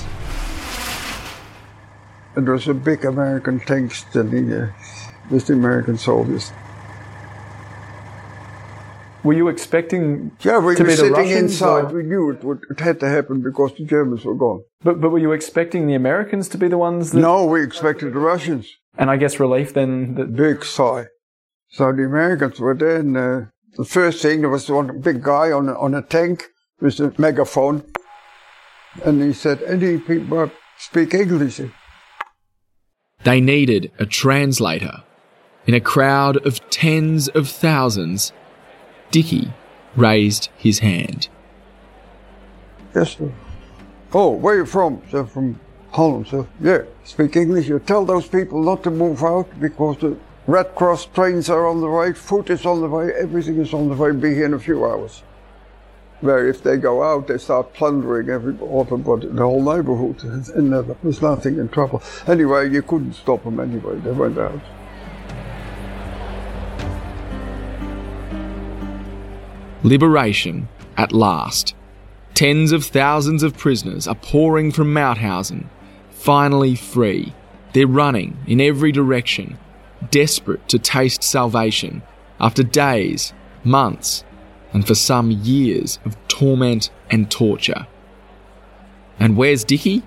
And 2.37 2.47
there 2.47 2.55
was 2.55 2.69
a 2.69 2.75
big 2.75 3.05
American 3.05 3.61
tank 3.61 3.93
standing 3.93 4.49
there 4.49 4.75
with 5.31 5.47
the 5.49 5.55
American 5.55 5.99
soldiers. 5.99 6.53
Were 9.23 9.35
you 9.35 9.49
expecting 9.49 10.31
Yeah, 10.41 10.59
we 10.61 10.75
to 10.77 10.83
were 10.85 10.91
sitting 10.93 11.13
Russians? 11.13 11.53
inside. 11.53 11.93
or- 11.93 11.97
We 11.97 12.03
knew 12.05 12.31
it, 12.31 12.43
would, 12.43 12.61
it 12.71 12.81
had 12.81 13.01
to 13.01 13.09
happen 13.09 13.43
because 13.43 13.75
the 13.77 13.85
Germans 13.85 14.25
were 14.25 14.35
gone. 14.35 14.63
but, 14.83 15.01
but 15.01 15.11
were 15.11 15.19
you 15.19 15.33
expecting 15.33 15.87
the 15.87 15.95
Americans 15.95 16.49
to 16.51 16.59
be 16.59 16.69
the 16.69 16.79
ones 16.79 17.11
that. 17.13 17.21
No, 17.21 17.45
we 17.45 17.63
expected 17.63 18.15
the 18.15 18.19
Russians. 18.19 18.71
And 18.97 19.11
I 19.11 19.17
guess 19.19 19.39
relief 19.39 19.75
then 19.75 20.15
that. 20.15 20.35
Big 20.35 20.65
sigh. 20.65 21.07
So 21.69 21.93
the 21.93 22.05
Americans 22.05 22.59
were 22.59 22.75
there, 22.75 22.97
and 22.97 23.17
uh, 23.17 23.41
the 23.77 23.85
first 23.85 24.23
thing 24.23 24.41
there 24.41 24.51
was 24.51 24.69
one 24.69 25.01
big 25.01 25.23
guy 25.23 25.53
on 25.53 25.69
a, 25.69 25.79
on 25.79 25.95
a 25.95 26.03
tank 26.03 26.49
with 26.81 26.99
a 27.01 27.13
megaphone, 27.19 27.85
and 29.05 29.23
he 29.23 29.33
said, 29.33 29.63
"Any 29.63 29.99
people 29.99 30.51
speak 30.79 31.15
English?" 31.15 31.61
They 33.25 33.41
needed 33.41 33.93
a 33.99 34.07
translator. 34.07 35.03
In 35.67 35.75
a 35.75 35.81
crowd 35.81 36.45
of 36.47 36.69
tens 36.71 37.29
of 37.29 37.49
thousands, 37.49 38.33
Dickie 39.11 39.53
raised 39.95 40.49
his 40.57 40.79
hand. 40.79 41.29
Yes, 42.95 43.17
sir. 43.17 43.33
Oh, 44.13 44.31
where 44.31 44.55
are 44.55 44.59
you 44.59 44.67
from? 44.67 45.03
Sir, 45.11 45.25
from 45.25 45.61
Holland, 45.91 46.29
sir. 46.29 46.47
Yeah, 46.61 46.83
speak 47.05 47.37
English. 47.37 47.69
You 47.69 47.79
tell 47.79 48.05
those 48.05 48.27
people 48.27 48.63
not 48.63 48.83
to 48.85 48.91
move 48.91 49.23
out 49.23 49.49
because 49.61 49.99
the 49.99 50.17
Red 50.47 50.75
Cross 50.75 51.07
trains 51.07 51.51
are 51.51 51.67
on 51.67 51.81
the 51.81 51.89
way, 51.89 52.13
food 52.13 52.51
is 52.51 52.65
on 52.65 52.81
the 52.81 52.89
way, 52.89 53.13
everything 53.13 53.59
is 53.59 53.75
on 53.75 53.89
the 53.89 53.95
way. 53.95 54.11
Be 54.13 54.35
here 54.35 54.47
in 54.47 54.55
a 54.55 54.59
few 54.59 54.85
hours. 54.85 55.23
Where 56.23 56.49
if 56.49 56.63
they 56.63 56.77
go 56.77 57.03
out, 57.03 57.29
they 57.29 57.39
start 57.39 57.73
plundering 57.75 58.29
every 58.29 58.55
everybody, 58.55 59.29
the 59.29 59.43
whole 59.43 59.63
neighborhood, 59.63 60.23
and 60.55 60.75
uh, 60.75 60.83
there's 61.03 61.23
nothing 61.23 61.59
in 61.59 61.69
trouble. 61.69 62.03
Anyway, 62.27 62.71
you 62.71 62.83
couldn't 62.83 63.15
stop 63.15 63.45
them 63.45 63.61
anyway. 63.61 63.99
They 64.01 64.13
went 64.13 64.39
out. 64.39 64.61
Liberation 69.83 70.69
at 70.99 71.13
last. 71.13 71.75
Tens 72.35 72.73
of 72.73 72.85
thousands 72.85 73.43
of 73.43 73.57
prisoners 73.57 74.07
are 74.07 74.15
pouring 74.15 74.73
from 74.73 74.93
Mauthausen, 74.93 75.69
finally 76.11 76.75
free. 76.75 77.35
They're 77.73 77.87
running 77.87 78.37
in 78.47 78.61
every 78.61 78.93
direction, 78.93 79.59
desperate 80.11 80.67
to 80.69 80.79
taste 80.79 81.23
salvation 81.23 82.03
after 82.41 82.63
days, 82.63 83.33
months, 83.65 84.25
and 84.73 84.87
for 84.87 84.95
some 84.95 85.31
years 85.31 85.99
of 86.05 86.17
torment 86.29 86.91
and 87.11 87.31
torture. 87.31 87.87
And 89.19 89.37
where's 89.37 89.65
Dickie? 89.65 90.03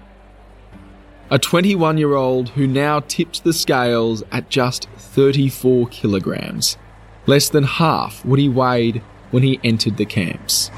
A 1.30 1.40
21 1.40 1.98
year 1.98 2.14
old 2.16 2.50
who 2.50 2.68
now 2.68 3.00
tips 3.02 3.40
the 3.40 3.54
scales 3.54 4.24
at 4.32 4.50
just 4.50 4.90
34 4.98 5.88
kilograms, 5.88 6.78
less 7.26 7.50
than 7.50 7.64
half 7.64 8.24
what 8.26 8.40
he 8.40 8.50
weighed 8.50 9.02
when 9.32 9.44
he 9.44 9.60
entered 9.64 9.98
the 9.98 10.06
camps. 10.06 10.70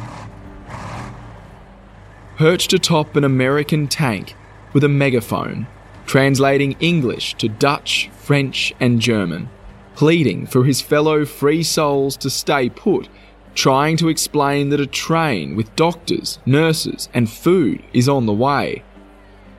Perched 2.38 2.74
atop 2.74 3.15
an 3.15 3.24
American 3.24 3.88
tank 3.88 4.36
with 4.74 4.84
a 4.84 4.89
megaphone, 4.89 5.67
translating 6.05 6.75
English 6.79 7.35
to 7.35 7.47
Dutch, 7.47 8.09
French, 8.17 8.74
and 8.79 9.00
German, 9.00 9.50
pleading 9.95 10.45
for 10.45 10.63
his 10.63 10.81
fellow 10.81 11.25
free 11.25 11.63
souls 11.63 12.17
to 12.17 12.29
stay 12.29 12.69
put, 12.69 13.07
trying 13.53 13.97
to 13.97 14.09
explain 14.09 14.69
that 14.69 14.79
a 14.79 14.88
train 14.88 15.55
with 15.55 15.75
doctors, 15.75 16.39
nurses, 16.45 17.09
and 17.13 17.29
food 17.29 17.83
is 17.93 18.09
on 18.09 18.25
the 18.25 18.33
way. 18.33 18.83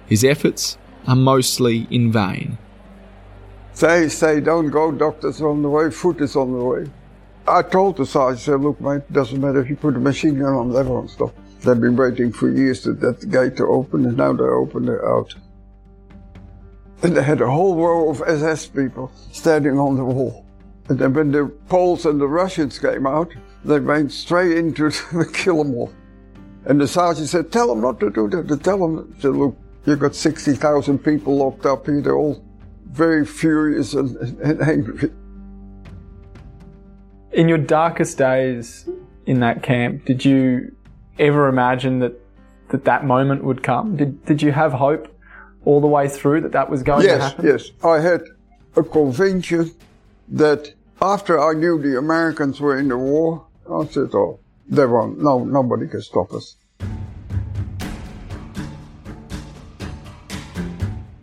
His 0.07 0.25
efforts 0.25 0.79
are 1.07 1.17
mostly 1.17 1.87
in 1.91 2.13
vain. 2.13 2.59
They 3.79 4.09
say, 4.09 4.41
don't 4.41 4.71
go, 4.71 4.93
doctors 4.93 5.41
are 5.41 5.49
on 5.49 5.63
the 5.63 5.69
way, 5.69 5.91
food 5.91 6.21
is 6.21 6.37
on 6.37 6.53
the 6.53 6.65
way. 6.65 6.87
I 7.49 7.63
told 7.63 7.97
the 7.97 8.07
sergeant, 8.07 8.41
I 8.41 8.43
said, 8.43 8.61
look, 8.61 8.81
mate, 8.81 9.03
it 9.09 9.13
doesn't 9.13 9.41
matter 9.41 9.61
if 9.61 9.71
you 9.71 9.77
put 9.77 9.97
a 9.97 10.01
machine 10.01 10.39
gun 10.39 10.55
on, 10.55 10.73
they 10.73 10.83
won't 10.83 11.11
stop. 11.11 11.35
They've 11.61 11.81
been 11.81 11.97
waiting 11.97 12.33
for 12.33 12.51
years 12.51 12.83
to 12.83 12.93
that 12.95 13.31
gate 13.31 13.57
to 13.57 13.67
open, 13.67 14.05
and 14.07 14.17
now 14.17 14.33
they're 14.33 14.55
open, 14.55 14.87
they're 14.87 15.09
out. 15.09 15.35
And 17.07 17.17
they 17.17 17.23
had 17.23 17.41
a 17.41 17.49
whole 17.49 17.77
row 17.77 18.11
of 18.11 18.21
SS 18.27 18.67
people 18.67 19.13
standing 19.31 19.79
on 19.79 19.97
the 19.97 20.05
wall. 20.05 20.45
And 20.89 20.99
then 20.99 21.15
when 21.15 21.31
the 21.31 21.47
Poles 21.69 22.05
and 22.05 22.21
the 22.21 22.27
Russians 22.27 22.81
came 22.81 23.07
out, 23.07 23.33
they 23.65 23.79
went 23.79 24.11
straight 24.11 24.59
into 24.59 24.91
the 25.13 25.31
kill 25.33 25.61
'em 25.61 25.73
all. 25.77 25.93
And 26.65 26.81
the 26.81 26.89
sergeant 26.89 27.29
said, 27.29 27.53
tell 27.53 27.69
them 27.69 27.81
not 27.81 28.01
to 28.01 28.11
do 28.11 28.29
that. 28.31 28.49
To 28.49 28.57
tell 28.57 28.79
them, 28.79 29.15
said, 29.21 29.37
look, 29.37 29.57
you've 29.85 30.01
got 30.01 30.17
60,000 30.17 30.99
people 30.99 31.37
locked 31.37 31.65
up 31.65 31.87
here. 31.87 32.01
They're 32.01 32.17
all 32.17 32.45
very 32.87 33.25
furious 33.25 33.95
and, 33.95 34.17
and 34.41 34.61
angry. 34.61 35.13
In 37.31 37.49
your 37.49 37.59
darkest 37.59 38.19
days 38.19 38.91
in 39.27 39.39
that 39.39 39.63
camp, 39.63 40.07
did 40.07 40.25
you 40.25 40.75
ever 41.21 41.47
imagine 41.47 42.01
that 42.01 42.21
that, 42.71 42.85
that 42.85 43.05
moment 43.05 43.45
would 43.45 43.63
come? 43.63 43.97
Did, 43.97 44.25
did 44.25 44.43
you 44.43 44.51
have 44.51 44.73
hope 44.73 45.16
all 45.67 45.81
the 45.83 45.87
way 45.87 46.09
through 46.09 46.41
that 46.41 46.53
that 46.53 46.71
was 46.71 46.83
going 46.83 47.03
to 47.03 47.07
Yes, 47.07 47.21
happen? 47.23 47.45
yes. 47.47 47.71
I 47.85 47.99
had 48.01 48.23
a 48.77 48.83
conviction 48.83 49.73
that 50.29 50.73
after 51.03 51.39
I 51.39 51.53
knew 51.53 51.79
the 51.83 51.99
Americans 51.99 52.61
were 52.61 52.79
in 52.79 52.89
the 52.89 52.97
war, 52.97 53.45
I 53.71 53.85
said, 53.87 54.15
oh, 54.15 54.39
they 54.69 54.87
won't, 54.87 55.21
no, 55.23 55.45
nobody 55.45 55.87
can 55.89 56.01
stop 56.01 56.33
us. 56.33 56.57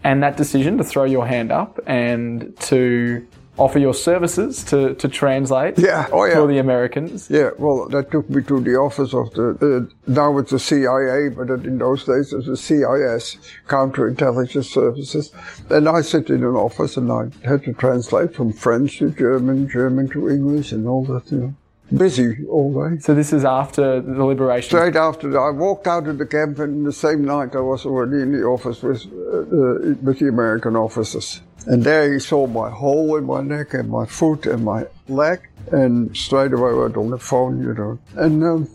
And 0.04 0.22
that 0.22 0.36
decision 0.36 0.78
to 0.78 0.84
throw 0.84 1.06
your 1.06 1.26
hand 1.26 1.52
up 1.52 1.80
and 1.88 2.54
to 2.62 3.26
offer 3.58 3.80
your 3.80 3.94
services 3.94 4.64
to, 4.64 4.96
to 4.96 5.08
translate 5.08 5.78
Yeah, 5.78 6.08
oh 6.12 6.26
yeah. 6.26 6.36
for 6.36 6.48
the 6.48 6.58
Americans. 6.58 7.30
Yeah, 7.30 7.52
well, 7.58 7.88
that 7.90 8.12
took 8.12 8.30
me 8.30 8.42
to 8.44 8.60
the 8.60 8.76
office 8.76 9.14
of 9.14 9.32
the, 9.34 9.88
uh, 9.88 10.12
now 10.12 10.38
it's 10.40 10.52
the 10.52 10.60
CIA, 10.60 11.30
but 11.30 11.50
in 11.50 11.78
those 11.78 12.04
days 12.06 12.34
it 12.34 12.38
was 12.38 12.46
the 12.48 12.58
CIS, 12.58 13.38
Counterintelligence 13.68 14.66
Services. 14.66 15.32
And 15.70 15.88
I 15.88 16.02
sit 16.02 16.30
in 16.30 16.44
an 16.44 16.56
office 16.56 16.98
and 16.98 17.12
I 17.12 17.30
had 17.48 17.64
to 17.66 17.74
translate 17.74 18.34
from 18.34 18.54
French 18.54 19.00
to 19.00 19.12
German, 19.12 19.70
German 19.70 20.10
to 20.10 20.30
English 20.30 20.72
and 20.72 20.88
all 20.88 21.04
that, 21.06 21.32
you 21.32 21.38
know. 21.38 21.54
Busy 21.96 22.44
all 22.50 22.90
day. 22.90 23.00
So 23.00 23.14
this 23.14 23.34
is 23.34 23.46
after 23.46 24.02
the 24.02 24.26
liberation. 24.26 24.68
Straight 24.68 24.96
after 24.96 25.40
I 25.40 25.52
walked 25.52 25.86
out 25.86 26.08
of 26.08 26.18
the 26.18 26.26
camp, 26.26 26.58
and 26.60 26.86
the 26.86 26.92
same 26.92 27.24
night 27.24 27.56
I 27.56 27.60
was 27.60 27.86
already 27.86 28.24
in 28.24 28.32
the 28.32 28.44
office 28.44 28.82
with, 28.82 29.06
uh, 29.06 29.38
uh, 29.38 29.96
with 30.02 30.20
the 30.20 30.28
American 30.28 30.76
officers. 30.76 31.42
And 31.68 31.84
there 31.84 32.12
he 32.12 32.20
saw 32.20 32.48
my 32.48 32.70
hole 32.70 33.16
in 33.16 33.26
my 33.26 33.42
neck 33.42 33.74
and 33.74 33.90
my 33.90 34.06
foot 34.06 34.48
and 34.48 34.66
my 34.66 34.86
leg, 35.08 35.48
and 35.72 36.16
straight 36.18 36.52
away 36.54 36.74
went 36.74 36.98
on 36.98 37.12
the 37.12 37.20
phone, 37.20 37.62
you 37.62 37.74
know. 37.74 38.00
And 38.16 38.44
um, 38.44 38.70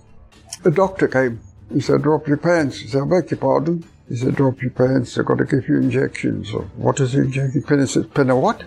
a 0.64 0.70
doctor 0.70 1.08
came. 1.08 1.40
He 1.72 1.80
said, 1.80 2.02
"Drop 2.02 2.28
your 2.28 2.38
pants." 2.38 2.78
He 2.78 2.88
said, 2.88 3.02
"I 3.02 3.06
beg 3.06 3.30
your 3.30 3.38
pardon." 3.38 3.84
He 4.08 4.16
said, 4.16 4.36
"Drop 4.36 4.62
your 4.62 4.70
pants. 4.70 5.18
I've 5.18 5.26
got 5.26 5.38
to 5.38 5.44
give 5.44 5.68
you 5.68 5.76
injections." 5.76 6.50
So, 6.50 6.60
what 6.76 7.00
is 7.00 7.14
injection? 7.14 7.62
Pen? 7.62 7.80
I 7.80 7.84
said, 7.86 8.14
"Pen 8.14 8.34
what?" 8.36 8.62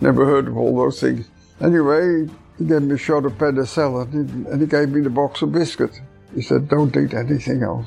Never 0.00 0.26
heard 0.26 0.48
of 0.48 0.56
all 0.56 0.76
those 0.76 1.00
things. 1.00 1.28
Anyway, 1.60 2.28
he 2.58 2.64
gave 2.64 2.82
me 2.82 2.94
a 2.94 2.98
shot 2.98 3.24
of 3.24 3.32
penicillin 3.38 4.12
and- 4.12 4.46
and 4.46 4.60
he 4.60 4.66
gave 4.66 4.90
me 4.90 5.00
the 5.00 5.10
box 5.10 5.42
of 5.42 5.52
biscuits. 5.52 6.00
He 6.34 6.42
said, 6.42 6.68
don't 6.68 6.96
eat 6.96 7.14
anything 7.14 7.62
else. 7.62 7.86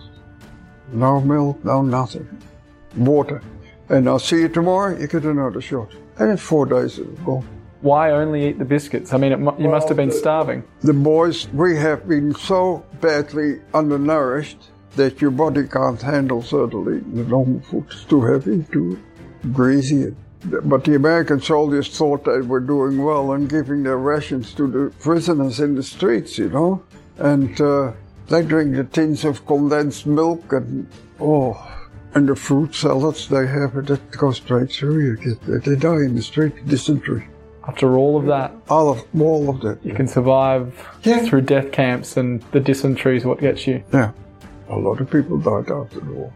No 0.93 1.19
milk, 1.21 1.63
no 1.65 1.81
nothing. 1.81 2.27
Water. 2.95 3.41
And 3.89 4.07
I'll 4.07 4.19
see 4.19 4.41
you 4.41 4.49
tomorrow, 4.49 4.97
you 4.97 5.07
get 5.07 5.23
another 5.23 5.61
shot. 5.61 5.89
And 6.19 6.31
in 6.31 6.37
four 6.37 6.65
days 6.65 6.97
it 6.99 7.09
was 7.09 7.19
gone. 7.19 7.47
Why 7.81 8.11
only 8.11 8.47
eat 8.47 8.57
the 8.57 8.65
biscuits? 8.65 9.13
I 9.13 9.17
mean, 9.17 9.31
it, 9.31 9.39
you 9.59 9.69
must 9.69 9.87
have 9.87 9.97
been 9.97 10.11
starving. 10.11 10.63
The 10.81 10.93
boys, 10.93 11.47
we 11.53 11.75
have 11.77 12.07
been 12.07 12.33
so 12.33 12.83
badly 13.01 13.61
undernourished 13.73 14.57
that 14.95 15.21
your 15.21 15.29
body 15.31 15.67
can't 15.67 16.01
handle, 16.01 16.41
certainly. 16.41 16.99
The 16.99 17.23
normal 17.29 17.59
food 17.61 17.85
is 17.91 18.03
too 18.05 18.21
heavy, 18.21 18.65
too 18.71 18.99
greasy. 19.53 20.15
But 20.45 20.83
the 20.83 20.95
American 20.95 21.41
soldiers 21.41 21.89
thought 21.97 22.23
they 22.25 22.41
were 22.41 22.59
doing 22.59 23.03
well 23.03 23.31
and 23.33 23.49
giving 23.49 23.83
their 23.83 23.97
rations 23.97 24.53
to 24.53 24.67
the 24.67 24.93
prisoners 24.99 25.59
in 25.59 25.75
the 25.75 25.83
streets, 25.83 26.37
you 26.37 26.49
know. 26.49 26.83
And 27.17 27.59
uh, 27.59 27.93
they 28.27 28.43
drink 28.43 28.75
the 28.75 28.83
tins 28.83 29.25
of 29.25 29.45
condensed 29.47 30.05
milk 30.05 30.53
and, 30.53 30.87
oh, 31.19 31.57
and 32.13 32.29
the 32.29 32.35
fruit 32.35 32.75
salads 32.75 33.27
they 33.27 33.47
have, 33.47 33.73
that 33.87 34.11
goes 34.11 34.37
straight 34.37 34.71
through 34.71 35.03
you. 35.03 35.17
Get, 35.17 35.63
they 35.65 35.75
die 35.75 36.03
in 36.05 36.15
the 36.15 36.21
street, 36.21 36.65
dysentery. 36.67 37.27
After 37.67 37.97
all 37.97 38.15
of 38.17 38.25
that, 38.27 38.53
all 38.69 38.89
of 38.91 39.03
all 39.19 39.49
of 39.49 39.59
that, 39.61 39.83
you 39.83 39.93
can 39.93 40.07
survive 40.07 40.73
Yeah. 41.03 41.25
through 41.25 41.41
death 41.41 41.71
camps, 41.73 42.15
and 42.15 42.41
the 42.53 42.59
dysentery 42.61 43.17
is 43.17 43.25
what 43.25 43.39
gets 43.41 43.67
you. 43.67 43.83
yeah. 43.91 44.11
A 44.69 44.77
lot 44.77 45.01
of 45.01 45.09
people 45.09 45.37
died 45.37 45.69
after 45.71 45.99
the 45.99 46.11
war. 46.13 46.31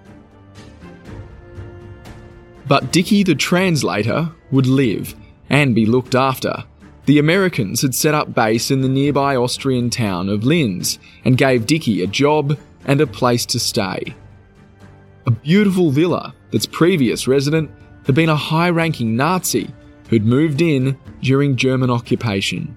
But 2.71 2.93
Dickie 2.93 3.23
the 3.23 3.35
translator 3.35 4.31
would 4.49 4.65
live 4.65 5.13
and 5.49 5.75
be 5.75 5.85
looked 5.85 6.15
after. 6.15 6.63
The 7.05 7.19
Americans 7.19 7.81
had 7.81 7.93
set 7.93 8.13
up 8.13 8.33
base 8.33 8.71
in 8.71 8.79
the 8.79 8.87
nearby 8.87 9.35
Austrian 9.35 9.89
town 9.89 10.29
of 10.29 10.45
Linz 10.45 10.97
and 11.25 11.37
gave 11.37 11.65
Dickie 11.65 12.01
a 12.01 12.07
job 12.07 12.57
and 12.85 13.01
a 13.01 13.07
place 13.07 13.45
to 13.47 13.59
stay. 13.59 14.15
A 15.25 15.31
beautiful 15.31 15.91
villa 15.91 16.33
that's 16.53 16.65
previous 16.65 17.27
resident 17.27 17.69
had 18.05 18.15
been 18.15 18.29
a 18.29 18.37
high 18.37 18.69
ranking 18.69 19.17
Nazi 19.17 19.69
who'd 20.07 20.23
moved 20.23 20.61
in 20.61 20.97
during 21.21 21.57
German 21.57 21.89
occupation. 21.89 22.73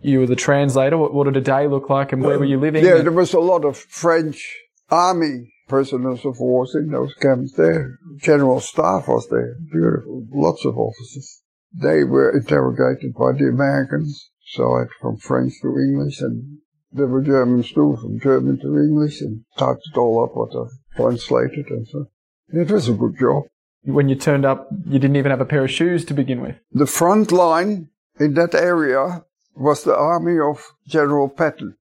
You 0.00 0.20
were 0.20 0.26
the 0.26 0.34
translator. 0.34 0.96
What, 0.96 1.12
what 1.12 1.24
did 1.24 1.36
a 1.36 1.42
day 1.42 1.68
look 1.68 1.90
like, 1.90 2.14
and 2.14 2.22
where 2.22 2.36
uh, 2.36 2.38
were 2.38 2.46
you 2.46 2.58
living? 2.58 2.82
Yeah, 2.82 3.02
there 3.02 3.12
was 3.12 3.34
a 3.34 3.38
lot 3.38 3.66
of 3.66 3.76
French 3.76 4.56
army 4.88 5.51
prisoners 5.72 6.22
of 6.26 6.38
war 6.38 6.66
in 6.74 6.90
those 6.90 7.14
camps 7.14 7.52
there. 7.52 7.98
General 8.18 8.60
staff 8.60 9.08
was 9.08 9.26
there. 9.30 9.54
Beautiful. 9.72 10.26
Lots 10.30 10.66
of 10.66 10.76
officers. 10.76 11.40
They 11.72 12.04
were 12.04 12.36
interrogated 12.36 13.14
by 13.14 13.32
the 13.32 13.48
Americans. 13.48 14.28
So 14.48 14.76
it 14.76 14.90
from 15.00 15.16
French 15.16 15.54
to 15.62 15.68
English 15.68 16.20
and 16.20 16.58
there 16.92 17.06
were 17.06 17.22
Germans 17.22 17.72
too, 17.72 17.96
from 17.98 18.20
German 18.20 18.58
to 18.60 18.76
English 18.76 19.22
and 19.22 19.44
typed 19.56 19.88
it 19.90 19.96
all 19.96 20.22
up 20.22 20.36
what 20.36 20.54
I 20.54 20.68
translated 20.94 21.64
and 21.70 21.88
so. 21.88 22.04
It 22.48 22.70
was 22.70 22.90
a 22.90 22.92
good 22.92 23.16
job. 23.18 23.44
when 23.84 24.10
you 24.10 24.16
turned 24.16 24.44
up, 24.44 24.68
you 24.84 24.98
didn't 24.98 25.16
even 25.16 25.30
have 25.30 25.40
a 25.40 25.46
pair 25.46 25.64
of 25.64 25.70
shoes 25.70 26.04
to 26.04 26.12
begin 26.12 26.42
with. 26.42 26.56
The 26.72 26.92
front 27.00 27.32
line 27.32 27.88
in 28.20 28.34
that 28.34 28.54
area 28.54 29.24
was 29.56 29.84
the 29.84 29.96
army 29.96 30.38
of 30.38 30.58
General 30.86 31.30
Patton. 31.30 31.76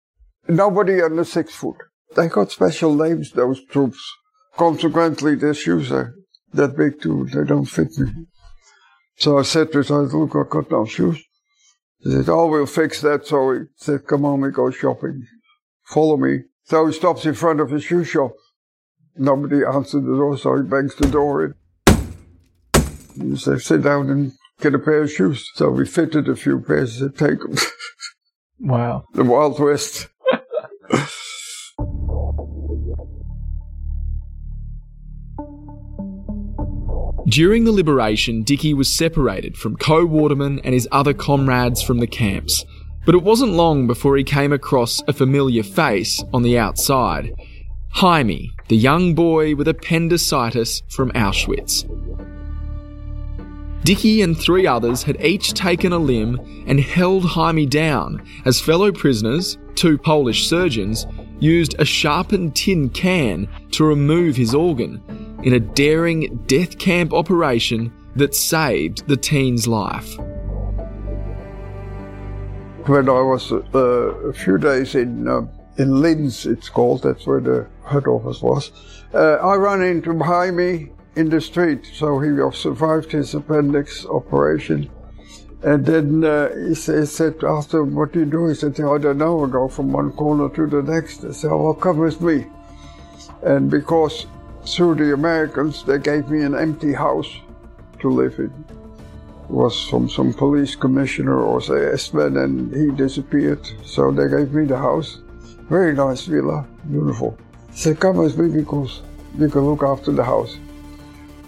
Nobody 0.50 1.02
under 1.02 1.24
six 1.24 1.56
foot. 1.56 1.78
They 2.16 2.28
got 2.28 2.52
special 2.52 2.96
names, 2.96 3.32
those 3.32 3.64
troops. 3.66 4.00
Consequently, 4.56 5.36
their 5.36 5.54
shoes 5.54 5.92
are 5.92 6.14
that 6.54 6.76
big 6.76 7.02
too. 7.02 7.28
They 7.34 7.44
don't 7.44 7.66
fit 7.66 7.98
me. 7.98 8.26
So 9.18 9.38
I 9.40 9.44
said 9.44 9.72
to 9.72 9.82
him, 9.82 10.06
look, 10.08 10.36
I 10.36 10.50
got 10.50 10.72
no 10.72 10.86
shoes. 10.86 11.24
He 12.00 12.12
said, 12.12 12.30
oh, 12.30 12.48
we'll 12.48 12.66
fix 12.66 13.02
that. 13.02 13.26
So 13.28 13.52
he 13.52 13.60
said, 13.76 14.08
come 14.08 14.26
on, 14.26 14.42
we 14.42 14.52
go 14.52 14.70
shopping. 14.72 15.26
Follow 15.86 16.18
me. 16.18 16.44
So 16.66 16.86
he 16.86 16.94
stops 16.94 17.26
in 17.26 17.34
front 17.34 17.60
of 17.60 17.72
a 17.74 17.80
shoe 17.80 18.04
shop. 18.04 18.34
Nobody 19.16 19.64
answered 19.66 20.04
the 20.06 20.16
door, 20.16 20.38
so 20.38 20.58
he 20.58 20.64
bangs 20.64 20.96
the 20.96 21.08
door 21.08 21.46
in. 21.46 21.54
He 23.20 23.36
said, 23.36 23.62
sit 23.62 23.82
down 23.82 24.10
and 24.12 24.34
get 24.62 24.76
a 24.76 24.80
pair 24.80 25.02
of 25.02 25.12
shoes. 25.12 25.50
So 25.56 25.72
we 25.72 25.88
fitted 25.88 26.30
a 26.30 26.36
few 26.36 26.60
pairs. 26.60 26.94
He 26.94 27.00
said, 27.00 27.18
take 27.18 27.40
them. 27.40 27.56
Wow. 28.60 29.06
the 29.14 29.24
Wild 29.24 29.60
West. 29.60 30.08
During 37.28 37.66
the 37.66 37.74
liberation, 37.74 38.44
Dickie 38.44 38.74
was 38.74 38.88
separated 38.88 39.58
from 39.58 39.76
Co 39.76 40.06
Waterman 40.06 40.62
and 40.64 40.74
his 40.74 40.88
other 40.94 41.14
comrades 41.14 41.82
from 41.82 42.00
the 42.00 42.08
camps. 42.08 42.64
But 43.06 43.16
it 43.16 43.24
wasn't 43.24 43.52
long 43.52 43.86
before 43.86 44.16
he 44.16 44.24
came 44.24 44.54
across 44.54 45.02
a 45.10 45.14
familiar 45.14 45.64
face 45.64 46.24
on 46.34 46.44
the 46.44 46.58
outside 46.58 47.34
Jaime, 47.90 48.54
the 48.70 48.78
young 48.78 49.14
boy 49.14 49.56
with 49.56 49.68
appendicitis 49.68 50.84
from 50.90 51.12
Auschwitz. 51.12 51.84
Dickie 53.84 54.22
and 54.22 54.38
three 54.38 54.66
others 54.66 55.04
had 55.04 55.22
each 55.22 55.54
taken 55.54 55.92
a 55.92 55.98
limb 55.98 56.40
and 56.66 56.80
held 56.80 57.26
Jaime 57.26 57.66
down 57.66 58.26
as 58.46 58.62
fellow 58.62 58.92
prisoners, 58.94 59.58
two 59.76 59.98
Polish 59.98 60.48
surgeons, 60.48 61.06
used 61.40 61.76
a 61.78 61.86
sharpened 61.86 62.56
tin 62.56 62.90
can 62.90 63.50
to 63.72 63.84
remove 63.84 64.38
his 64.38 64.56
organ 64.56 65.27
in 65.44 65.54
a 65.54 65.60
daring 65.60 66.44
death 66.48 66.78
camp 66.78 67.14
operation 67.14 67.92
that 68.16 68.34
saved 68.34 69.08
the 69.08 69.18
teen's 69.18 69.68
life. 69.68 70.18
When 72.88 73.10
I 73.10 73.22
was 73.22 73.52
uh, 73.52 73.78
a 73.78 74.34
few 74.34 74.58
days 74.58 74.96
in 74.96 75.28
uh, 75.28 75.42
in 75.78 76.02
Linz, 76.02 76.46
it's 76.46 76.70
called, 76.70 77.04
that's 77.04 77.28
where 77.28 77.40
the 77.40 77.68
head 77.86 78.08
office 78.08 78.42
was, 78.42 78.72
uh, 79.14 79.36
I 79.36 79.56
ran 79.56 79.82
into 79.82 80.18
Jaime 80.18 80.90
in 81.16 81.30
the 81.30 81.40
street. 81.40 81.88
So 81.94 82.20
he 82.20 82.30
survived 82.54 83.12
his 83.12 83.36
appendix 83.36 84.06
operation. 84.06 84.90
And 85.64 85.86
then 85.86 86.24
uh, 86.24 86.50
he, 86.68 86.76
sa- 86.76 87.00
he 87.00 87.06
said, 87.06 87.44
after 87.44 87.84
what 87.84 88.14
do 88.14 88.20
you 88.20 88.26
do? 88.26 88.48
He 88.48 88.56
said, 88.56 88.80
I 88.80 88.98
don't 88.98 89.18
know, 89.18 89.46
I 89.46 89.50
go 89.50 89.68
from 89.68 89.92
one 89.92 90.12
corner 90.12 90.50
to 90.50 90.68
the 90.68 90.82
next. 90.82 91.24
I 91.24 91.32
said, 91.32 91.52
well, 91.52 91.74
come 91.74 91.98
with 91.98 92.22
me. 92.22 92.46
And 93.44 93.70
because 93.70 94.26
through 94.76 94.96
the 94.96 95.14
Americans, 95.14 95.84
they 95.84 96.00
gave 96.00 96.30
me 96.30 96.44
an 96.44 96.56
empty 96.56 96.94
house 96.94 97.32
to 98.00 98.10
live 98.10 98.38
in. 98.40 98.52
It 99.44 99.52
was 99.52 99.88
from 99.88 100.10
some 100.10 100.34
police 100.34 100.76
commissioner 100.76 101.40
or 101.40 101.62
say 101.62 101.94
S-man 101.94 102.38
and 102.38 102.74
he 102.76 102.92
disappeared. 102.92 103.66
So 103.86 104.12
they 104.12 104.28
gave 104.28 104.54
me 104.54 104.66
the 104.66 104.78
house. 104.78 105.20
Very 105.70 105.94
nice 105.94 106.26
villa, 106.26 106.66
beautiful. 106.90 107.38
He 107.72 107.78
said, 107.78 108.00
come 108.00 108.18
with 108.18 108.38
me 108.38 108.62
because 108.62 109.02
you 109.38 109.50
can 109.50 109.62
look 109.62 109.84
after 109.84 110.12
the 110.12 110.24
house. 110.24 110.58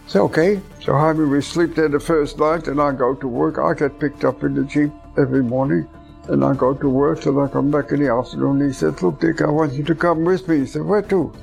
Said, 0.07 0.21
okay. 0.21 0.61
So 0.81 0.93
Jaime, 0.93 1.25
we 1.25 1.41
sleep 1.41 1.75
there 1.75 1.89
the 1.89 1.99
first 1.99 2.39
night 2.39 2.67
and 2.67 2.81
I 2.81 2.93
go 2.93 3.15
to 3.15 3.27
work. 3.27 3.59
I 3.59 3.73
get 3.73 3.99
picked 3.99 4.23
up 4.23 4.43
in 4.43 4.55
the 4.55 4.63
Jeep 4.63 4.91
every 5.17 5.43
morning 5.43 5.87
and 6.29 6.43
I 6.43 6.53
go 6.53 6.73
to 6.73 6.89
work 6.89 7.21
till 7.21 7.39
I 7.41 7.47
come 7.47 7.69
back 7.69 7.91
in 7.91 7.99
the 7.99 8.13
afternoon. 8.13 8.65
He 8.65 8.73
said, 8.73 9.01
look, 9.01 9.19
Dick, 9.19 9.41
I 9.41 9.49
want 9.49 9.73
you 9.73 9.83
to 9.83 9.95
come 9.95 10.23
with 10.23 10.47
me. 10.47 10.59
He 10.59 10.65
said, 10.65 10.83
where 10.83 11.01
to? 11.01 11.33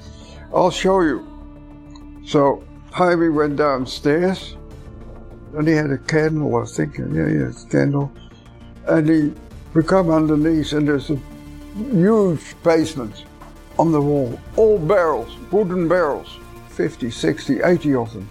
I'll 0.54 0.70
show 0.70 1.00
you. 1.00 1.35
So 2.26 2.64
Jaime 2.90 3.28
went 3.28 3.56
downstairs 3.56 4.56
and 5.56 5.66
he 5.66 5.74
had 5.74 5.90
a 5.90 5.98
candle, 5.98 6.56
I 6.56 6.64
think. 6.64 6.98
Yeah, 6.98 7.28
yeah, 7.28 7.50
a 7.50 7.70
candle. 7.70 8.10
And 8.88 9.08
he, 9.08 9.32
we 9.74 9.84
come 9.84 10.10
underneath 10.10 10.72
and 10.72 10.88
there's 10.88 11.10
a 11.10 11.18
huge 11.76 12.60
basement 12.64 13.24
on 13.78 13.92
the 13.92 14.00
wall. 14.00 14.40
All 14.56 14.76
barrels, 14.76 15.36
wooden 15.52 15.86
barrels, 15.86 16.38
50, 16.70 17.12
60, 17.12 17.60
80 17.62 17.94
of 17.94 18.12
them. 18.12 18.28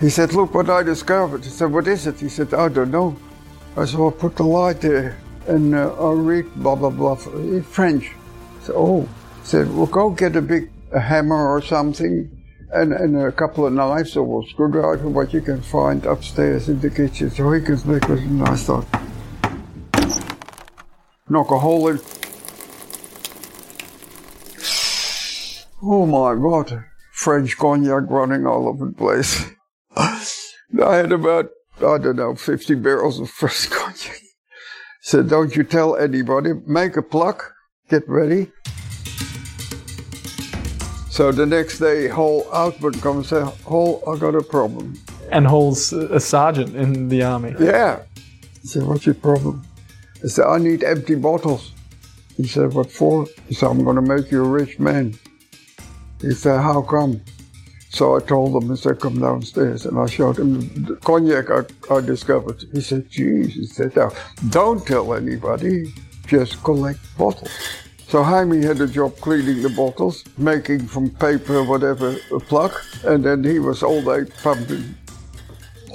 He 0.00 0.10
said, 0.10 0.34
look 0.34 0.52
what 0.52 0.68
I 0.68 0.82
discovered. 0.82 1.44
He 1.44 1.50
said, 1.50 1.70
what 1.70 1.86
is 1.86 2.08
it? 2.08 2.18
He 2.18 2.28
said, 2.28 2.52
I 2.52 2.68
don't 2.68 2.90
know. 2.90 3.16
I 3.76 3.84
said, 3.84 4.00
well, 4.00 4.10
put 4.10 4.34
the 4.34 4.42
light 4.42 4.80
there 4.80 5.18
and 5.46 5.72
uh, 5.72 5.94
I'll 6.00 6.14
read 6.14 6.52
blah, 6.56 6.74
blah, 6.74 6.90
blah, 6.90 7.16
in 7.34 7.62
French. 7.62 8.10
I 8.60 8.66
said, 8.66 8.74
oh. 8.76 9.02
He 9.02 9.46
said, 9.46 9.72
well, 9.72 9.86
go 9.86 10.10
get 10.10 10.34
a 10.34 10.42
big 10.42 10.70
a 10.92 11.00
hammer 11.00 11.48
or 11.48 11.60
something 11.60 12.35
and, 12.72 12.92
and 12.92 13.16
a 13.16 13.32
couple 13.32 13.66
of 13.66 13.72
knives 13.72 14.16
or 14.16 14.42
a 14.42 14.46
screwdriver, 14.48 15.08
what 15.08 15.32
you 15.32 15.40
can 15.40 15.60
find 15.60 16.04
upstairs 16.06 16.68
in 16.68 16.80
the 16.80 16.90
kitchen. 16.90 17.30
So 17.30 17.50
he 17.52 17.60
could 17.60 17.84
make 17.86 18.08
and 18.08 18.42
I 18.42 18.56
thought, 18.56 18.86
knock 21.28 21.50
a 21.50 21.58
hole 21.58 21.88
in. 21.88 22.00
Oh 25.82 26.06
my 26.06 26.34
God, 26.34 26.84
French 27.12 27.56
cognac 27.56 28.04
running 28.08 28.46
all 28.46 28.68
over 28.68 28.86
the 28.86 28.92
place. 28.92 29.44
I 29.96 30.96
had 30.96 31.12
about, 31.12 31.50
I 31.78 31.98
don't 31.98 32.16
know, 32.16 32.34
50 32.34 32.74
barrels 32.76 33.20
of 33.20 33.30
French 33.30 33.70
cognac. 33.70 34.20
Said, 35.02 35.28
don't 35.28 35.54
you 35.54 35.62
tell 35.62 35.94
anybody, 35.94 36.52
make 36.66 36.96
a 36.96 37.02
pluck, 37.02 37.52
get 37.88 38.02
ready. 38.08 38.50
So 41.16 41.32
the 41.32 41.46
next 41.46 41.78
day, 41.78 42.08
Hall 42.08 42.46
Outward 42.52 43.00
comes 43.00 43.32
and 43.32 43.48
say, 43.48 43.62
Hall, 43.64 44.02
I 44.06 44.18
got 44.18 44.34
a 44.34 44.42
problem. 44.42 45.02
And 45.32 45.46
Hall's 45.46 45.90
a 45.90 46.20
sergeant 46.20 46.76
in 46.76 47.08
the 47.08 47.22
army. 47.22 47.54
Yeah. 47.58 48.02
He 48.60 48.68
said, 48.68 48.82
what's 48.82 49.06
your 49.06 49.14
problem? 49.14 49.66
I 50.22 50.26
said, 50.26 50.44
I 50.44 50.58
need 50.58 50.84
empty 50.84 51.14
bottles. 51.14 51.72
He 52.36 52.46
said, 52.46 52.74
what 52.74 52.92
for? 52.92 53.26
He 53.48 53.54
said, 53.54 53.70
I'm 53.70 53.82
going 53.82 53.96
to 53.96 54.02
make 54.02 54.30
you 54.30 54.44
a 54.44 54.46
rich 54.46 54.78
man. 54.78 55.18
He 56.20 56.32
said, 56.32 56.60
how 56.60 56.82
come? 56.82 57.22
So 57.88 58.16
I 58.16 58.20
told 58.20 58.62
him, 58.62 58.70
I 58.70 58.74
said, 58.74 59.00
come 59.00 59.18
downstairs. 59.18 59.86
And 59.86 59.98
I 59.98 60.04
showed 60.04 60.38
him 60.38 60.84
the 60.84 60.96
cognac 60.96 61.46
I, 61.50 61.94
I 61.94 62.02
discovered. 62.02 62.62
He 62.74 62.82
said, 62.82 63.08
geez. 63.08 63.54
He 63.54 63.64
said, 63.64 63.96
now, 63.96 64.10
don't 64.50 64.86
tell 64.86 65.14
anybody. 65.14 65.94
Just 66.26 66.62
collect 66.62 67.00
bottles. 67.16 67.50
So 68.08 68.22
Jaime 68.22 68.64
had 68.64 68.80
a 68.80 68.86
job 68.86 69.16
cleaning 69.20 69.62
the 69.62 69.68
bottles, 69.70 70.24
making 70.38 70.86
from 70.86 71.10
paper 71.10 71.64
whatever 71.64 72.16
a 72.32 72.38
plug, 72.38 72.72
and 73.04 73.24
then 73.24 73.42
he 73.42 73.58
was 73.58 73.82
all 73.82 74.00
day 74.02 74.30
pumping 74.42 74.94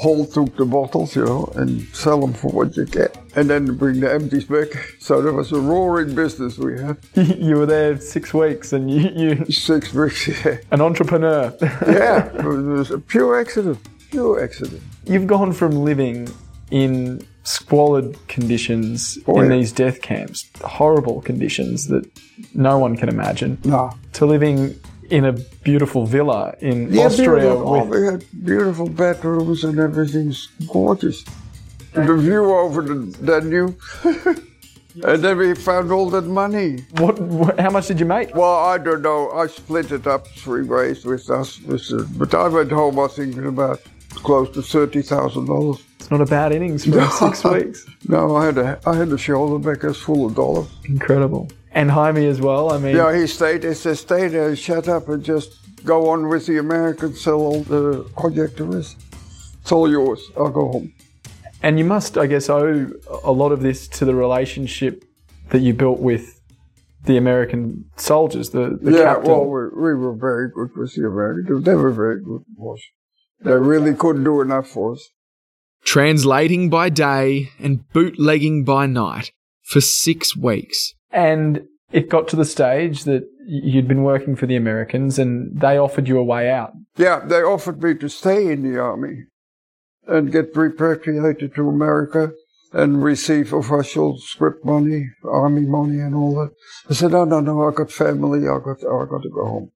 hole 0.01 0.25
took 0.25 0.55
the 0.57 0.65
bottles, 0.65 1.15
you 1.15 1.23
know, 1.23 1.51
and 1.55 1.87
sell 1.95 2.19
them 2.19 2.33
for 2.33 2.51
what 2.51 2.75
you 2.75 2.85
get, 2.85 3.15
and 3.35 3.47
then 3.47 3.77
bring 3.77 3.99
the 3.99 4.11
empties 4.11 4.45
back. 4.45 4.69
So 4.99 5.21
there 5.21 5.31
was 5.31 5.51
a 5.51 5.59
roaring 5.59 6.15
business 6.15 6.57
we 6.57 6.79
had. 6.79 6.97
you 7.37 7.57
were 7.57 7.67
there 7.67 7.99
six 8.01 8.33
weeks, 8.33 8.73
and 8.73 8.89
you, 8.89 9.09
you 9.15 9.45
Six 9.45 9.93
weeks, 9.93 10.27
yeah. 10.45 10.57
an 10.71 10.81
entrepreneur. 10.81 11.55
yeah, 11.61 12.25
it 12.33 12.43
was 12.43 12.89
a 12.89 12.97
pure 12.97 13.39
accident, 13.39 13.77
pure 14.09 14.43
accident. 14.43 14.81
You've 15.05 15.27
gone 15.27 15.53
from 15.53 15.71
living 15.85 16.27
in 16.71 17.21
squalid 17.43 18.17
conditions 18.27 19.17
Oh, 19.27 19.39
in 19.39 19.49
yeah. 19.51 19.57
these 19.57 19.71
death 19.71 20.01
camps, 20.01 20.49
horrible 20.63 21.21
conditions 21.21 21.87
that 21.87 22.05
no 22.53 22.77
one 22.79 22.95
can 22.97 23.09
imagine, 23.09 23.57
No. 23.63 23.91
to 24.13 24.25
living 24.25 24.75
in 25.09 25.25
a 25.25 25.33
beautiful 25.63 26.05
villa 26.05 26.53
in 26.61 26.93
Yeah, 26.93 27.05
Austria 27.05 27.39
beautiful. 27.41 27.67
Oh, 27.75 27.83
with 27.83 27.99
we 27.99 28.05
had 28.07 28.25
beautiful 28.45 28.87
bedrooms 28.89 29.63
and 29.63 29.77
everything's 29.79 30.47
gorgeous. 30.71 31.23
The 31.93 32.15
view 32.15 32.45
over 32.53 32.81
the 32.81 32.95
Danube. 33.25 33.77
and 35.03 35.21
then 35.23 35.37
we 35.37 35.53
found 35.55 35.91
all 35.91 36.09
that 36.11 36.25
money. 36.25 36.85
what, 36.97 37.19
what? 37.19 37.59
How 37.59 37.69
much 37.69 37.87
did 37.87 37.99
you 37.99 38.05
make? 38.05 38.33
Well, 38.35 38.55
I 38.55 38.77
don't 38.77 39.01
know. 39.01 39.29
I 39.31 39.47
split 39.47 39.91
it 39.91 40.07
up 40.07 40.27
three 40.27 40.63
ways 40.63 41.03
with 41.05 41.29
us. 41.29 41.59
With 41.61 41.87
the, 41.89 42.07
but 42.17 42.33
I 42.33 42.47
went 42.47 42.71
home, 42.71 42.97
I 42.99 43.07
thinking 43.07 43.45
about 43.47 43.81
close 44.15 44.49
to 44.51 44.61
thirty 44.61 45.01
thousand 45.01 45.47
dollars. 45.47 45.79
It's 45.79 45.90
not 46.11 46.21
a 46.21 46.25
bad 46.25 46.51
innings 46.51 46.85
for 46.85 47.01
six 47.11 47.43
weeks. 47.43 47.85
No, 48.07 48.35
I 48.35 48.45
had 48.45 48.57
a 48.57 48.79
I 48.85 48.95
had 48.95 49.09
a 49.09 49.17
shoulder 49.17 49.75
that's 49.75 49.97
full 49.97 50.25
of 50.27 50.35
dollars. 50.35 50.67
Incredible. 50.85 51.49
And 51.71 51.89
Jaime 51.89 52.25
as 52.27 52.41
well. 52.41 52.71
I 52.71 52.77
mean, 52.77 52.95
Yeah, 52.95 53.17
he 53.17 53.25
stayed. 53.27 53.63
He 53.63 53.73
said, 53.73 53.97
"Stay 53.97 54.27
there, 54.27 54.55
shut 54.55 54.87
up, 54.89 55.07
and 55.07 55.23
just 55.23 55.49
go 55.85 56.09
on 56.09 56.27
with 56.27 56.45
the 56.45 56.57
Americans. 56.57 57.21
Sell 57.21 57.39
all 57.39 57.61
the 57.63 58.03
cognac 58.15 58.51
there 58.57 58.77
is. 58.77 58.95
It's 59.61 59.71
all 59.71 59.89
yours. 59.89 60.21
I'll 60.37 60.49
go 60.49 60.67
home." 60.71 60.93
and 61.63 61.77
you 61.77 61.85
must, 61.85 62.17
I 62.17 62.25
guess, 62.25 62.49
owe 62.49 62.91
a 63.23 63.31
lot 63.31 63.51
of 63.51 63.61
this 63.61 63.87
to 63.89 64.05
the 64.05 64.15
relationship 64.15 65.03
that 65.49 65.59
you 65.59 65.73
built 65.73 65.99
with 65.99 66.41
the 67.05 67.17
American 67.17 67.85
soldiers, 67.97 68.49
the, 68.51 68.77
the 68.81 68.91
yeah, 68.91 69.03
captain. 69.13 69.31
well, 69.31 69.45
we, 69.45 69.63
we 69.69 69.93
were 69.93 70.13
very 70.15 70.49
good 70.49 70.69
with 70.75 70.95
the 70.95 71.05
Americans. 71.05 71.63
They 71.63 71.75
were 71.75 71.91
very 71.91 72.19
good 72.23 72.43
with 72.55 72.79
us. 72.79 72.83
They 73.41 73.53
really 73.53 73.93
couldn't 73.95 74.23
do 74.23 74.41
enough 74.41 74.67
for 74.67 74.93
us. 74.93 75.09
Translating 75.83 76.69
by 76.69 76.89
day 76.89 77.49
and 77.59 77.87
bootlegging 77.91 78.63
by 78.63 78.85
night 78.85 79.31
for 79.63 79.81
six 79.81 80.35
weeks. 80.35 80.93
And 81.11 81.67
it 81.91 82.09
got 82.09 82.27
to 82.29 82.35
the 82.35 82.45
stage 82.45 83.03
that 83.03 83.27
you'd 83.45 83.87
been 83.87 84.03
working 84.03 84.35
for 84.35 84.45
the 84.45 84.55
Americans 84.55 85.19
and 85.19 85.59
they 85.59 85.77
offered 85.77 86.07
you 86.07 86.17
a 86.17 86.23
way 86.23 86.49
out. 86.49 86.71
Yeah, 86.97 87.19
they 87.19 87.41
offered 87.41 87.81
me 87.81 87.95
to 87.95 88.09
stay 88.09 88.51
in 88.51 88.63
the 88.63 88.79
army 88.79 89.25
and 90.07 90.31
get 90.31 90.55
repatriated 90.55 91.55
to 91.55 91.69
America 91.69 92.31
and 92.73 93.03
receive 93.03 93.53
official 93.53 94.17
script 94.17 94.63
money, 94.63 95.09
army 95.23 95.61
money, 95.61 95.99
and 95.99 96.15
all 96.15 96.35
that. 96.35 96.51
I 96.89 96.93
said, 96.93 97.11
"No, 97.11 97.25
no, 97.25 97.39
no. 97.41 97.67
I 97.67 97.73
got 97.73 97.91
family. 97.91 98.47
I 98.47 98.59
got, 98.59 98.77
I 98.79 99.05
got 99.09 99.23
to 99.23 99.29
go 99.29 99.45
home." 99.45 99.71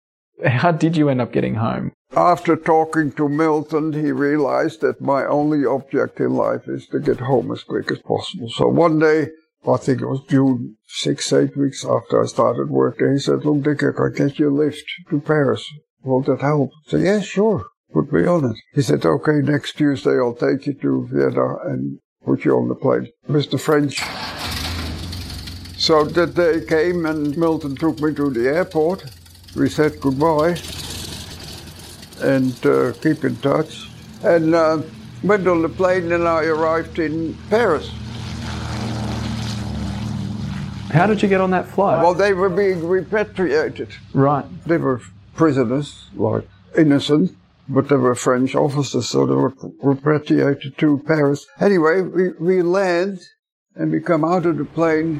How 0.45 0.71
did 0.71 0.97
you 0.97 1.09
end 1.09 1.21
up 1.21 1.31
getting 1.31 1.55
home? 1.55 1.93
After 2.15 2.55
talking 2.55 3.11
to 3.13 3.27
Milton, 3.27 3.91
he 3.91 4.09
realized 4.13 4.79
that 4.79 5.01
my 5.01 5.25
only 5.25 5.65
object 5.65 6.21
in 6.21 6.33
life 6.33 6.65
is 6.65 6.87
to 6.87 6.99
get 6.99 7.19
home 7.19 7.51
as 7.51 7.63
quick 7.63 7.91
as 7.91 7.99
possible. 7.99 8.47
So 8.47 8.69
one 8.69 8.99
day, 8.99 9.27
I 9.67 9.75
think 9.75 10.01
it 10.01 10.07
was 10.07 10.21
June, 10.29 10.77
six, 10.87 11.33
eight 11.33 11.57
weeks 11.57 11.83
after 11.83 12.23
I 12.23 12.27
started 12.27 12.69
work 12.69 12.99
there, 12.99 13.11
he 13.11 13.19
said, 13.19 13.43
Look, 13.43 13.63
Dick, 13.63 13.83
I 13.83 13.91
can 13.91 14.27
get 14.27 14.39
you 14.39 14.49
a 14.49 14.55
lift 14.55 14.85
to 15.09 15.19
Paris. 15.19 15.69
Will 16.03 16.21
that 16.21 16.39
help? 16.39 16.69
I 16.87 16.91
said, 16.91 17.01
Yeah, 17.01 17.19
sure. 17.19 17.65
Put 17.91 18.13
me 18.13 18.25
on 18.25 18.45
it. 18.45 18.57
He 18.73 18.81
said, 18.81 19.05
Okay, 19.05 19.41
next 19.41 19.73
Tuesday 19.73 20.17
I'll 20.17 20.35
take 20.35 20.67
you 20.67 20.73
to 20.73 21.09
Vienna 21.11 21.57
and 21.65 21.99
put 22.23 22.45
you 22.45 22.55
on 22.55 22.69
the 22.69 22.75
plane. 22.75 23.09
Mr. 23.27 23.59
French. 23.59 23.99
So 25.77 26.05
that 26.05 26.33
day 26.35 26.65
came 26.65 27.05
and 27.05 27.37
Milton 27.37 27.75
took 27.75 27.99
me 27.99 28.13
to 28.13 28.29
the 28.29 28.47
airport. 28.47 29.03
We 29.53 29.67
said 29.67 29.99
goodbye 29.99 30.55
and 32.21 32.65
uh, 32.65 32.93
keep 33.01 33.23
in 33.23 33.35
touch. 33.37 33.89
And 34.23 34.55
uh, 34.55 34.81
went 35.23 35.47
on 35.47 35.61
the 35.61 35.69
plane 35.69 36.11
and 36.11 36.27
I 36.27 36.45
arrived 36.45 36.99
in 36.99 37.35
Paris. 37.49 37.89
How 40.91 41.07
did 41.07 41.21
you 41.21 41.27
get 41.27 41.41
on 41.41 41.51
that 41.51 41.67
flight? 41.67 42.01
Well, 42.01 42.13
they 42.13 42.33
were 42.33 42.49
being 42.49 42.87
repatriated. 42.87 43.89
right. 44.13 44.45
They 44.65 44.77
were 44.77 45.01
prisoners, 45.35 46.05
like 46.15 46.47
innocent, 46.77 47.35
but 47.67 47.89
they 47.89 47.97
were 47.97 48.15
French 48.15 48.55
officers, 48.55 49.09
so 49.09 49.25
they 49.25 49.35
were 49.35 49.53
repatriated 49.81 50.77
to 50.77 50.99
Paris. 51.05 51.45
Anyway, 51.59 52.01
we, 52.01 52.29
we 52.39 52.61
land 52.61 53.19
and 53.75 53.91
we 53.91 53.99
come 53.99 54.23
out 54.23 54.45
of 54.45 54.57
the 54.57 54.63
plane. 54.63 55.19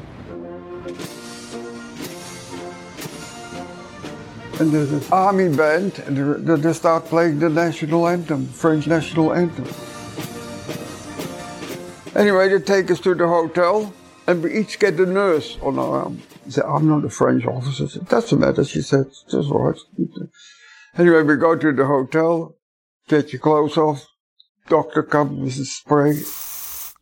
And 4.58 4.70
there's 4.72 4.90
an 4.90 5.02
army 5.12 5.54
band, 5.54 5.98
and 6.06 6.16
they, 6.46 6.72
start 6.72 7.04
playing 7.04 7.40
the 7.40 7.50
national 7.50 8.08
anthem, 8.08 8.46
French 8.46 8.86
national 8.86 9.34
anthem. 9.34 9.66
Anyway, 12.16 12.48
they 12.48 12.58
take 12.58 12.90
us 12.90 12.98
to 13.00 13.14
the 13.14 13.28
hotel, 13.28 13.92
and 14.26 14.42
we 14.42 14.58
each 14.58 14.78
get 14.78 14.98
a 14.98 15.04
nurse 15.04 15.58
on 15.60 15.78
our 15.78 16.04
arm. 16.04 16.22
I 16.46 16.50
said, 16.50 16.64
I'm 16.64 16.88
not 16.88 17.04
a 17.04 17.10
French 17.10 17.44
officer. 17.44 17.86
Said, 17.86 18.08
Doesn't 18.08 18.40
matter. 18.40 18.64
She 18.64 18.80
said, 18.80 19.04
Just 19.30 19.50
all 19.50 19.60
right. 19.60 19.78
Anyway, 20.96 21.22
we 21.22 21.36
go 21.36 21.54
to 21.54 21.72
the 21.72 21.84
hotel, 21.84 22.56
take 23.08 23.34
your 23.34 23.40
clothes 23.40 23.76
off. 23.76 24.06
Doctor 24.68 25.02
comes 25.02 25.38
with 25.38 25.58
a 25.58 25.66
spray, 25.66 26.14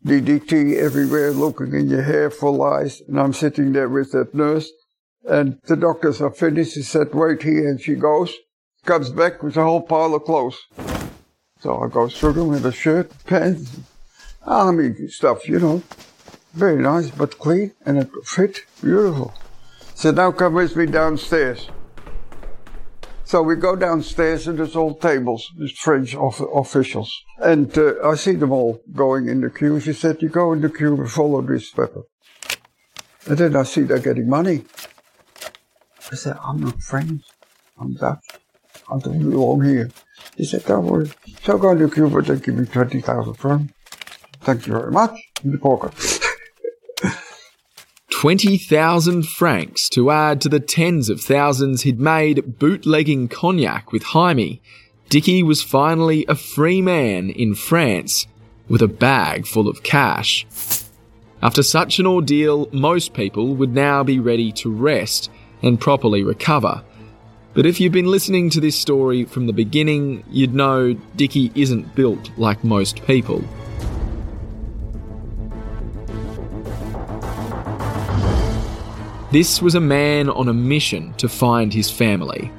DDT 0.05 0.75
everywhere, 0.75 1.31
looking 1.31 1.73
in 1.73 1.87
your 1.87 2.03
hair 2.03 2.29
for 2.29 2.51
lice. 2.51 3.01
And 3.07 3.17
I'm 3.17 3.31
sitting 3.31 3.71
there 3.71 3.87
with 3.87 4.11
that 4.11 4.35
nurse. 4.35 4.69
And 5.27 5.59
the 5.65 5.75
doctors 5.75 6.21
are 6.21 6.31
finished. 6.31 6.75
He 6.75 6.83
said, 6.83 7.13
Wait 7.13 7.41
here. 7.41 7.67
And 7.67 7.81
she 7.81 7.95
goes, 7.95 8.33
comes 8.85 9.09
back 9.09 9.41
with 9.41 9.57
a 9.57 9.63
whole 9.63 9.81
pile 9.81 10.13
of 10.13 10.23
clothes. 10.23 10.57
So 11.59 11.81
I 11.81 11.87
go 11.87 12.07
through 12.07 12.33
them 12.33 12.49
with 12.49 12.65
a 12.65 12.71
shirt, 12.71 13.11
pants, 13.25 13.79
army 14.43 14.93
stuff, 15.07 15.49
you 15.49 15.59
know. 15.59 15.81
Very 16.53 16.81
nice, 16.81 17.09
but 17.09 17.39
clean, 17.39 17.73
and 17.85 17.97
it 17.97 18.09
fit 18.23 18.59
beautiful. 18.81 19.33
So 19.95 20.11
now 20.11 20.31
come 20.31 20.53
with 20.53 20.75
me 20.75 20.85
downstairs. 20.85 21.69
So 23.23 23.41
we 23.41 23.55
go 23.55 23.75
downstairs, 23.75 24.47
and 24.47 24.59
there's 24.59 24.75
all 24.75 24.93
tables, 24.93 25.49
there's 25.57 25.77
French 25.77 26.15
off- 26.15 26.39
officials. 26.39 27.11
And 27.39 27.75
uh, 27.77 27.95
I 28.07 28.15
see 28.15 28.33
them 28.33 28.51
all 28.51 28.81
going 28.93 29.27
in 29.27 29.41
the 29.41 29.49
queue. 29.49 29.79
She 29.79 29.93
said, 29.93 30.21
You 30.21 30.29
go 30.29 30.53
in 30.53 30.61
the 30.61 30.69
queue 30.69 30.95
and 30.95 31.11
follow 31.11 31.41
this 31.41 31.71
pepper. 31.71 32.03
And 33.25 33.37
then 33.37 33.55
I 33.55 33.63
see 33.63 33.81
they're 33.81 33.97
getting 33.97 34.29
money. 34.29 34.65
I 36.11 36.15
said, 36.15 36.37
I'm 36.43 36.59
not 36.61 36.81
French, 36.81 37.23
I'm 37.79 37.93
Dutch. 37.95 38.25
I 38.91 38.99
don't 38.99 39.19
belong 39.19 39.63
here. 39.63 39.89
He 40.37 40.45
said, 40.45 40.65
Don't 40.65 40.85
worry. 40.85 41.09
So 41.43 41.57
go 41.57 41.75
to 41.75 41.89
Cuba, 41.89 42.21
they 42.21 42.39
give 42.39 42.55
me 42.55 42.65
20,000 42.65 43.33
francs. 43.33 43.73
Thank 44.41 44.67
you 44.67 44.73
very 44.73 44.91
much. 44.91 45.17
In 45.43 45.51
the 45.51 45.57
pocket. 45.57 45.93
20,000 48.11 49.27
francs 49.27 49.89
to 49.89 50.11
add 50.11 50.41
to 50.41 50.49
the 50.49 50.59
tens 50.59 51.09
of 51.09 51.21
thousands 51.21 51.81
he'd 51.81 51.99
made 51.99 52.59
bootlegging 52.59 53.27
cognac 53.27 53.91
with 53.91 54.03
Jaime, 54.03 54.61
Dickie 55.09 55.43
was 55.43 55.61
finally 55.61 56.25
a 56.27 56.35
free 56.35 56.81
man 56.81 57.29
in 57.29 57.55
France 57.55 58.27
with 58.67 58.81
a 58.81 58.87
bag 58.87 59.45
full 59.45 59.67
of 59.67 59.83
cash. 59.83 60.45
After 61.41 61.61
such 61.61 61.99
an 61.99 62.07
ordeal, 62.07 62.67
most 62.71 63.13
people 63.13 63.55
would 63.55 63.73
now 63.73 64.03
be 64.03 64.19
ready 64.19 64.51
to 64.53 64.71
rest 64.71 65.29
and 65.65 65.81
properly 65.81 66.23
recover. 66.23 66.81
But 67.53 67.65
if 67.65 67.79
you've 67.79 67.91
been 67.91 68.05
listening 68.05 68.49
to 68.51 68.59
this 68.59 68.77
story 68.77 69.25
from 69.25 69.47
the 69.47 69.53
beginning, 69.53 70.23
you'd 70.29 70.53
know 70.53 70.93
Dickie 71.15 71.51
isn't 71.55 71.95
built 71.95 72.29
like 72.37 72.63
most 72.63 73.03
people. 73.05 73.43
This 79.31 79.61
was 79.61 79.75
a 79.75 79.81
man 79.81 80.29
on 80.29 80.47
a 80.47 80.53
mission 80.53 81.13
to 81.15 81.27
find 81.27 81.73
his 81.73 81.89
family. 81.89 82.51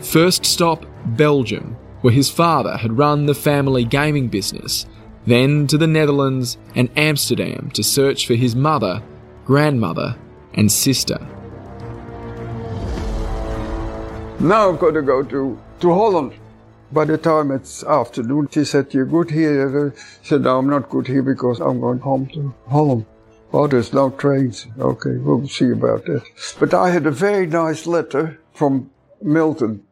First 0.00 0.44
stop, 0.44 0.84
Belgium, 1.06 1.76
where 2.02 2.12
his 2.12 2.28
father 2.28 2.76
had 2.76 2.98
run 2.98 3.26
the 3.26 3.34
family 3.34 3.84
gaming 3.84 4.28
business, 4.28 4.84
then 5.26 5.66
to 5.68 5.78
the 5.78 5.86
Netherlands 5.86 6.58
and 6.74 6.90
Amsterdam 6.96 7.70
to 7.72 7.82
search 7.82 8.26
for 8.26 8.34
his 8.34 8.54
mother, 8.54 9.02
grandmother, 9.46 10.16
and 10.52 10.70
sister. 10.70 11.26
Now 14.40 14.70
I've 14.70 14.80
got 14.80 14.90
to 14.92 15.02
go 15.02 15.22
to, 15.22 15.58
to 15.80 15.94
Holland. 15.94 16.34
By 16.92 17.04
the 17.04 17.16
time 17.16 17.50
it's 17.50 17.84
afternoon, 17.84 18.48
she 18.50 18.64
said, 18.64 18.92
You're 18.92 19.06
good 19.06 19.30
here. 19.30 19.92
I 19.94 19.98
said, 20.22 20.42
No, 20.42 20.58
I'm 20.58 20.68
not 20.68 20.90
good 20.90 21.06
here 21.06 21.22
because 21.22 21.60
I'm 21.60 21.80
going 21.80 22.00
home 22.00 22.26
to 22.34 22.52
Holland. 22.68 23.06
Oh, 23.52 23.68
there's 23.68 23.92
no 23.92 24.10
trains. 24.10 24.66
Okay, 24.78 25.16
we'll 25.18 25.46
see 25.46 25.70
about 25.70 26.04
that. 26.06 26.24
But 26.58 26.74
I 26.74 26.90
had 26.90 27.06
a 27.06 27.12
very 27.12 27.46
nice 27.46 27.86
letter 27.86 28.40
from 28.52 28.90
Milton 29.22 29.84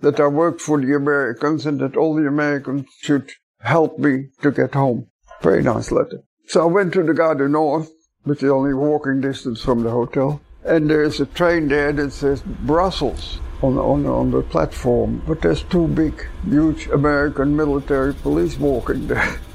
that 0.00 0.18
I 0.18 0.26
worked 0.26 0.62
for 0.62 0.80
the 0.80 0.94
Americans 0.94 1.66
and 1.66 1.78
that 1.80 1.96
all 1.96 2.14
the 2.14 2.26
Americans 2.26 2.86
should 3.02 3.30
help 3.60 3.98
me 3.98 4.28
to 4.40 4.50
get 4.50 4.74
home. 4.74 5.08
Very 5.42 5.62
nice 5.62 5.92
letter. 5.92 6.22
So 6.46 6.62
I 6.62 6.64
went 6.64 6.94
to 6.94 7.02
the 7.02 7.14
Gare 7.14 7.34
du 7.34 7.48
Nord, 7.48 7.86
which 8.24 8.42
is 8.42 8.50
only 8.50 8.72
walking 8.72 9.20
distance 9.20 9.60
from 9.60 9.82
the 9.82 9.90
hotel. 9.90 10.40
And 10.64 10.90
there's 10.90 11.20
a 11.20 11.26
train 11.26 11.68
there 11.68 11.92
that 11.92 12.12
says 12.12 12.42
Brussels 12.42 13.38
on, 13.62 13.78
on, 13.78 14.06
on 14.06 14.30
the 14.30 14.42
platform. 14.42 15.22
But 15.26 15.42
there's 15.42 15.62
two 15.64 15.88
big, 15.88 16.26
huge 16.44 16.88
American 16.88 17.56
military 17.56 18.14
police 18.14 18.58
walking 18.58 19.06
there. 19.06 19.38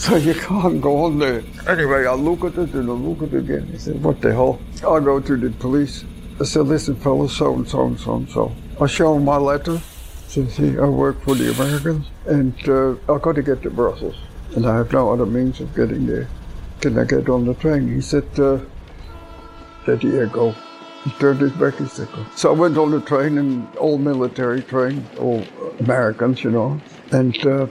So 0.00 0.16
you 0.16 0.32
can't 0.32 0.80
go 0.80 1.04
on 1.04 1.18
there. 1.18 1.42
Anyway, 1.68 2.06
I 2.06 2.14
look 2.14 2.42
at 2.42 2.56
it 2.56 2.72
and 2.72 2.88
I 2.88 2.92
look 2.94 3.20
at 3.20 3.34
it 3.34 3.40
again. 3.40 3.70
I 3.74 3.76
said, 3.76 4.02
what 4.02 4.22
the 4.22 4.32
hell? 4.32 4.58
I 4.76 4.98
go 4.98 5.20
to 5.20 5.36
the 5.36 5.50
police. 5.50 6.06
I 6.40 6.44
said, 6.44 6.68
listen, 6.68 6.96
fellas, 6.96 7.36
so 7.36 7.52
and 7.52 7.68
so 7.68 7.84
and 7.84 8.00
so 8.00 8.14
and 8.14 8.30
so. 8.30 8.50
I 8.80 8.86
show 8.86 9.16
him 9.16 9.26
my 9.26 9.36
letter. 9.36 9.78
Says, 10.26 10.54
see, 10.54 10.78
I 10.78 10.86
work 10.86 11.20
for 11.20 11.34
the 11.34 11.50
Americans 11.50 12.06
and 12.24 12.54
uh, 12.66 12.92
I 13.12 13.18
got 13.18 13.34
to 13.34 13.42
get 13.42 13.60
to 13.64 13.68
Brussels. 13.68 14.16
And 14.56 14.64
I 14.64 14.76
have 14.78 14.90
no 14.90 15.12
other 15.12 15.26
means 15.26 15.60
of 15.60 15.74
getting 15.74 16.06
there. 16.06 16.28
Can 16.80 16.98
I 16.98 17.04
get 17.04 17.28
on 17.28 17.44
the 17.44 17.52
train? 17.52 17.94
He 17.94 18.00
said, 18.00 18.24
uh, 18.40 18.58
said, 19.84 20.02
yeah, 20.02 20.24
go. 20.32 20.54
He 21.04 21.10
turned 21.12 21.40
his 21.40 21.52
back, 21.52 21.76
he 21.76 21.86
said, 21.86 22.08
go. 22.12 22.24
So 22.36 22.50
I 22.50 22.52
went 22.52 22.76
on 22.76 22.90
the 22.90 23.00
train, 23.00 23.38
and 23.38 23.74
all 23.76 23.98
military 23.98 24.62
train, 24.62 25.06
all 25.18 25.44
Americans, 25.78 26.44
you 26.44 26.50
know. 26.50 26.80
And 27.10 27.34
uh, 27.46 27.66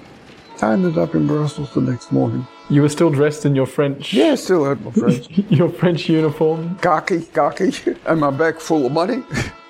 I 0.62 0.74
ended 0.74 0.98
up 0.98 1.14
in 1.14 1.28
Brussels 1.28 1.74
the 1.74 1.82
next 1.82 2.12
morning. 2.12 2.48
You 2.70 2.82
were 2.82 2.90
still 2.90 3.10
dressed 3.10 3.46
in 3.46 3.56
your 3.56 3.66
French. 3.66 4.14
Yeah, 4.14 4.32
I 4.32 4.36
still 4.36 4.66
had 4.66 4.84
my 4.84 4.92
French. 4.92 5.30
your 5.50 5.70
French 5.70 6.10
uniform. 6.10 6.78
Khaki, 6.80 7.22
khaki, 7.22 7.74
and 8.06 8.20
my 8.20 8.32
bag 8.32 8.60
full 8.60 8.86
of 8.86 8.92
money. 8.92 9.24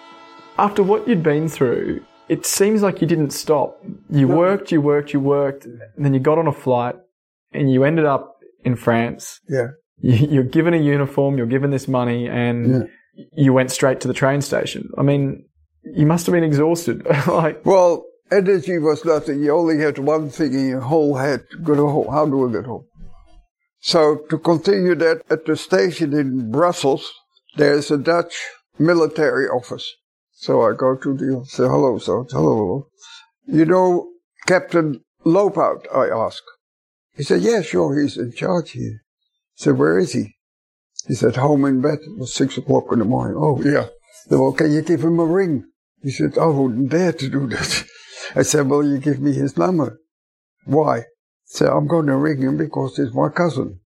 After 0.57 0.83
what 0.83 1.07
you'd 1.07 1.23
been 1.23 1.47
through, 1.47 2.03
it 2.27 2.45
seems 2.45 2.81
like 2.81 3.01
you 3.01 3.07
didn't 3.07 3.31
stop. 3.31 3.81
You 4.09 4.27
no. 4.27 4.35
worked, 4.35 4.71
you 4.71 4.81
worked, 4.81 5.13
you 5.13 5.19
worked, 5.19 5.65
and 5.65 5.81
then 5.97 6.13
you 6.13 6.19
got 6.19 6.37
on 6.37 6.47
a 6.47 6.53
flight 6.53 6.95
and 7.51 7.71
you 7.71 7.83
ended 7.83 8.05
up 8.05 8.39
in 8.63 8.75
France. 8.75 9.39
Yeah. 9.49 9.67
You're 10.01 10.43
given 10.43 10.73
a 10.73 10.77
uniform, 10.77 11.37
you're 11.37 11.47
given 11.47 11.71
this 11.71 11.87
money, 11.87 12.29
and 12.29 12.69
yeah. 12.69 12.83
You 13.33 13.53
went 13.53 13.71
straight 13.71 14.01
to 14.01 14.07
the 14.07 14.13
train 14.13 14.41
station. 14.41 14.89
I 14.97 15.01
mean, 15.01 15.45
you 15.83 16.05
must 16.05 16.25
have 16.25 16.33
been 16.33 16.43
exhausted. 16.43 17.05
like, 17.27 17.65
well, 17.65 18.05
energy 18.31 18.77
was 18.77 19.05
nothing. 19.05 19.41
You 19.41 19.55
only 19.55 19.79
had 19.79 19.97
one 19.97 20.29
thing 20.29 20.53
in 20.53 20.69
your 20.69 20.81
whole 20.81 21.15
head. 21.15 21.41
Go 21.63 21.75
to 21.75 21.87
home. 21.87 22.07
How 22.11 22.25
do 22.25 22.47
I 22.47 22.51
get 22.51 22.65
home? 22.65 22.85
So 23.81 24.17
to 24.29 24.37
continue 24.37 24.95
that, 24.95 25.23
at 25.29 25.45
the 25.45 25.55
station 25.55 26.13
in 26.13 26.51
Brussels, 26.51 27.09
there's 27.55 27.91
a 27.91 27.97
Dutch 27.97 28.35
military 28.77 29.47
office. 29.47 29.89
So 30.33 30.61
I 30.61 30.73
go 30.75 30.95
to 30.95 31.13
the 31.13 31.45
say 31.45 31.63
hello, 31.63 31.97
so 31.97 32.25
hello, 32.29 32.55
hello. 32.55 32.87
You 33.47 33.65
know 33.65 34.09
Captain 34.47 35.01
Loopout? 35.25 35.85
I 35.93 36.07
ask. 36.07 36.43
He 37.15 37.23
said, 37.23 37.41
yeah, 37.41 37.61
sure, 37.61 37.99
he's 37.99 38.17
in 38.17 38.31
charge 38.31 38.71
here. 38.71 39.01
I 39.01 39.55
said, 39.55 39.77
where 39.77 39.99
is 39.99 40.13
he? 40.13 40.35
He 41.09 41.15
said, 41.15 41.37
home 41.37 41.65
in 41.65 41.81
bed. 41.81 41.97
It 42.03 42.19
was 42.19 42.35
six 42.35 42.55
o'clock 42.59 42.85
in 42.91 42.99
the 42.99 43.05
morning. 43.05 43.35
Oh, 43.35 43.59
yeah. 43.63 43.87
Said, 44.27 44.37
well, 44.37 44.51
can 44.51 44.71
you 44.71 44.83
give 44.83 45.03
him 45.03 45.19
a 45.19 45.25
ring? 45.25 45.65
He 46.03 46.11
said, 46.11 46.37
I 46.37 46.45
wouldn't 46.45 46.91
dare 46.91 47.13
to 47.13 47.27
do 47.27 47.47
that. 47.47 47.83
I 48.35 48.43
said, 48.43 48.69
well, 48.69 48.83
you 48.83 48.99
give 48.99 49.19
me 49.19 49.33
his 49.33 49.57
number. 49.57 49.99
Why? 50.65 50.99
I 50.99 51.03
said, 51.45 51.69
I'm 51.69 51.87
going 51.87 52.05
to 52.05 52.15
ring 52.15 52.43
him 52.43 52.57
because 52.57 52.95
he's 52.95 53.11
my 53.11 53.29
cousin. 53.29 53.79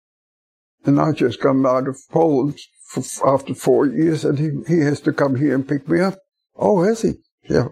And 0.84 1.00
I 1.00 1.14
just 1.14 1.40
come 1.40 1.66
out 1.66 1.88
of 1.88 1.98
Poland 2.12 2.60
for, 2.90 3.04
after 3.26 3.56
four 3.56 3.86
years 3.86 4.26
and 4.26 4.38
he, 4.38 4.50
he 4.68 4.82
has 4.82 5.00
to 5.02 5.14
come 5.14 5.38
here 5.38 5.56
and 5.56 5.66
pick 5.66 5.88
me 5.88 6.02
up. 6.02 6.20
Oh, 6.58 6.84
has 6.84 7.04
he? 7.04 7.14
Yeah. 7.50 7.70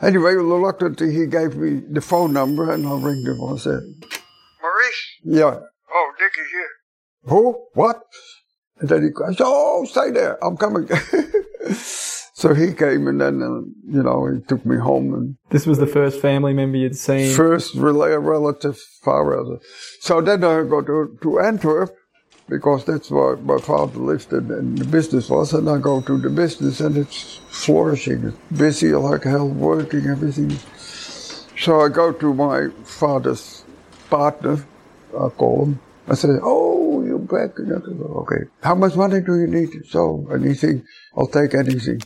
Anyway, 0.00 0.32
reluctantly, 0.32 1.12
he 1.14 1.26
gave 1.26 1.54
me 1.54 1.82
the 1.86 2.00
phone 2.00 2.32
number 2.32 2.72
and 2.72 2.86
I 2.86 2.92
ringed 2.92 3.28
him. 3.28 3.44
I 3.44 3.58
said, 3.58 3.82
Maurice? 4.62 5.06
Yeah. 5.22 5.60
Oh, 5.92 6.12
Dickie 6.18 6.48
here. 6.50 6.68
Who? 7.24 7.66
What? 7.74 8.04
And 8.80 8.88
then 8.88 9.02
he 9.02 9.10
goes, 9.10 9.36
oh, 9.40 9.84
stay 9.84 10.10
there. 10.10 10.42
I'm 10.44 10.56
coming. 10.56 10.88
so 11.72 12.54
he 12.54 12.72
came 12.72 13.06
and 13.08 13.20
then, 13.20 13.42
uh, 13.42 13.60
you 13.94 14.02
know, 14.02 14.26
he 14.26 14.40
took 14.48 14.64
me 14.64 14.78
home. 14.78 15.12
And 15.12 15.36
This 15.50 15.66
was 15.66 15.78
the 15.78 15.86
first 15.86 16.20
family 16.20 16.54
member 16.54 16.78
you'd 16.78 16.96
seen? 16.96 17.34
First 17.34 17.74
relative, 17.74 18.78
far 19.02 19.30
relative. 19.30 19.66
So 20.00 20.22
then 20.22 20.42
I 20.44 20.62
go 20.62 20.80
to, 20.80 21.18
to 21.22 21.40
Antwerp 21.40 21.94
because 22.48 22.84
that's 22.86 23.10
where 23.10 23.36
my 23.36 23.58
father 23.58 23.98
lived 23.98 24.32
and, 24.32 24.50
and, 24.50 24.78
the 24.78 24.86
business 24.86 25.28
was. 25.28 25.52
And 25.52 25.68
I 25.68 25.78
go 25.78 26.00
to 26.00 26.18
the 26.18 26.30
business 26.30 26.80
and 26.80 26.96
it's 26.96 27.40
flourishing. 27.48 28.24
It's 28.24 28.58
busy 28.58 28.92
like 28.92 29.24
hell, 29.24 29.48
working, 29.48 30.06
everything. 30.06 30.58
So 31.58 31.82
I 31.82 31.88
go 31.88 32.12
to 32.12 32.34
my 32.34 32.68
father's 32.84 33.62
partner, 34.08 34.64
I 35.14 35.28
call 35.28 35.66
him. 35.66 35.80
I 36.08 36.14
say, 36.14 36.28
oh, 36.42 36.79
you're 37.30 37.48
back. 37.48 37.58
Okay. 37.58 38.44
How 38.62 38.74
much 38.74 38.96
money 38.96 39.20
do 39.20 39.38
you 39.38 39.46
need? 39.46 39.70
So 39.88 40.28
anything. 40.32 40.84
I'll 41.16 41.26
take 41.26 41.54
anything. 41.54 42.00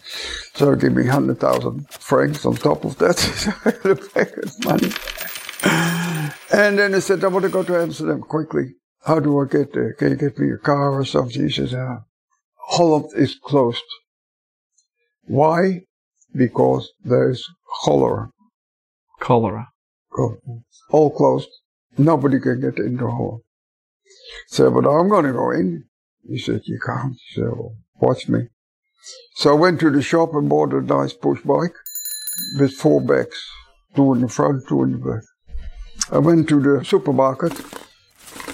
So 0.54 0.74
give 0.74 0.92
me 0.92 1.04
100,000 1.04 1.90
francs 1.90 2.44
on 2.46 2.54
top 2.56 2.84
of 2.84 2.98
that. 2.98 3.16
the 3.82 3.94
back 4.14 4.36
of 4.36 4.64
money. 4.64 4.92
And 6.52 6.78
then 6.78 6.94
he 6.94 7.00
said, 7.00 7.24
I 7.24 7.28
want 7.28 7.44
to 7.44 7.48
go 7.48 7.62
to 7.62 7.80
Amsterdam 7.80 8.20
quickly. 8.20 8.74
How 9.04 9.20
do 9.20 9.38
I 9.40 9.44
get 9.44 9.72
there? 9.72 9.92
Can 9.94 10.10
you 10.10 10.16
get 10.16 10.38
me 10.38 10.52
a 10.52 10.58
car 10.58 10.92
or 10.92 11.04
something? 11.04 11.42
He 11.42 11.50
says, 11.50 11.72
yeah. 11.72 11.98
Holland 12.56 13.10
is 13.16 13.34
closed. 13.42 13.82
Why? 15.26 15.82
Because 16.34 16.90
there's 17.04 17.46
cholera. 17.82 18.30
Cholera. 19.20 19.68
Oh, 20.18 20.36
all 20.90 21.10
closed. 21.10 21.48
Nobody 21.96 22.40
can 22.40 22.60
get 22.60 22.78
into 22.78 23.06
Holland. 23.08 23.42
So, 24.48 24.70
but 24.70 24.88
I'm 24.88 25.08
going 25.08 25.24
to 25.24 25.32
go 25.32 25.50
in. 25.50 25.84
He 26.28 26.38
said, 26.38 26.62
you 26.64 26.78
can't. 26.84 27.16
So, 27.34 27.74
watch 27.96 28.28
me. 28.28 28.48
So 29.36 29.50
I 29.50 29.54
went 29.54 29.80
to 29.80 29.90
the 29.90 30.02
shop 30.02 30.34
and 30.34 30.48
bought 30.48 30.72
a 30.72 30.80
nice 30.80 31.12
push 31.12 31.40
bike 31.42 31.74
with 32.58 32.72
four 32.72 33.00
bags, 33.00 33.38
two 33.94 34.14
in 34.14 34.22
the 34.22 34.28
front, 34.28 34.66
two 34.68 34.82
in 34.84 34.92
the 34.92 34.98
back. 34.98 35.22
I 36.10 36.18
went 36.18 36.48
to 36.48 36.60
the 36.60 36.84
supermarket, 36.84 37.52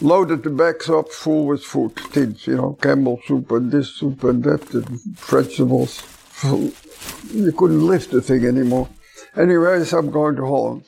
loaded 0.02 0.42
the 0.42 0.50
bags 0.50 0.88
up 0.88 1.10
full 1.10 1.46
with 1.46 1.62
food, 1.62 1.96
tins, 2.12 2.46
you 2.46 2.56
know, 2.56 2.78
Campbell 2.80 3.20
soup 3.26 3.50
and 3.52 3.70
this 3.70 3.94
soup 3.94 4.24
and 4.24 4.42
that, 4.44 4.74
and 4.74 4.88
vegetables. 5.16 6.02
You 6.42 7.52
couldn't 7.52 7.86
lift 7.86 8.10
the 8.10 8.20
thing 8.20 8.44
anymore. 8.44 8.88
Anyways, 9.36 9.92
I'm 9.92 10.10
going 10.10 10.36
to 10.36 10.46
Holland. 10.46 10.84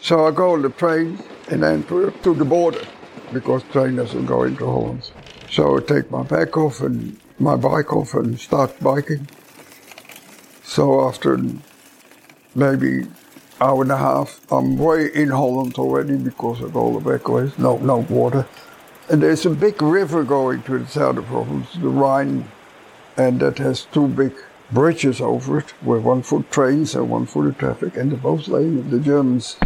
So 0.00 0.26
I 0.26 0.30
go 0.32 0.52
on 0.52 0.62
the 0.62 0.70
train 0.70 1.18
in 1.48 1.64
Antwerp 1.64 2.22
to 2.24 2.34
the 2.34 2.44
border 2.44 2.84
because 3.32 3.62
train 3.64 3.96
doesn't 3.96 4.26
go 4.26 4.42
into 4.44 4.66
Holland. 4.66 5.10
So 5.50 5.76
I 5.76 5.80
take 5.80 6.10
my 6.10 6.22
bag 6.22 6.56
off 6.56 6.80
and 6.80 7.18
my 7.38 7.56
bike 7.56 7.92
off 7.92 8.14
and 8.14 8.38
start 8.38 8.78
biking. 8.80 9.28
So 10.62 11.06
after 11.06 11.38
maybe 12.54 13.06
hour 13.60 13.82
and 13.82 13.92
a 13.92 13.96
half, 13.96 14.40
I'm 14.50 14.78
way 14.78 15.10
in 15.14 15.30
Holland 15.30 15.74
already 15.74 16.16
because 16.16 16.60
of 16.60 16.76
all 16.76 16.98
the 16.98 17.10
backways. 17.10 17.58
No, 17.58 17.78
no 17.78 17.98
water. 17.98 18.46
And 19.10 19.22
there's 19.22 19.44
a 19.44 19.50
big 19.50 19.82
river 19.82 20.24
going 20.24 20.62
to 20.62 20.78
the 20.78 20.86
southern 20.86 21.24
province, 21.24 21.72
the 21.74 21.88
Rhine, 21.88 22.50
and 23.16 23.40
that 23.40 23.58
has 23.58 23.84
two 23.84 24.08
big 24.08 24.32
bridges 24.70 25.20
over 25.20 25.58
it, 25.58 25.70
where 25.82 26.00
one 26.00 26.22
for 26.22 26.42
trains 26.44 26.94
and 26.94 27.10
one 27.10 27.26
for 27.26 27.44
the 27.44 27.52
traffic, 27.52 27.96
and 27.96 28.10
the 28.10 28.16
both 28.16 28.48
lanes, 28.48 28.90
the 28.90 29.00
Germans 29.00 29.56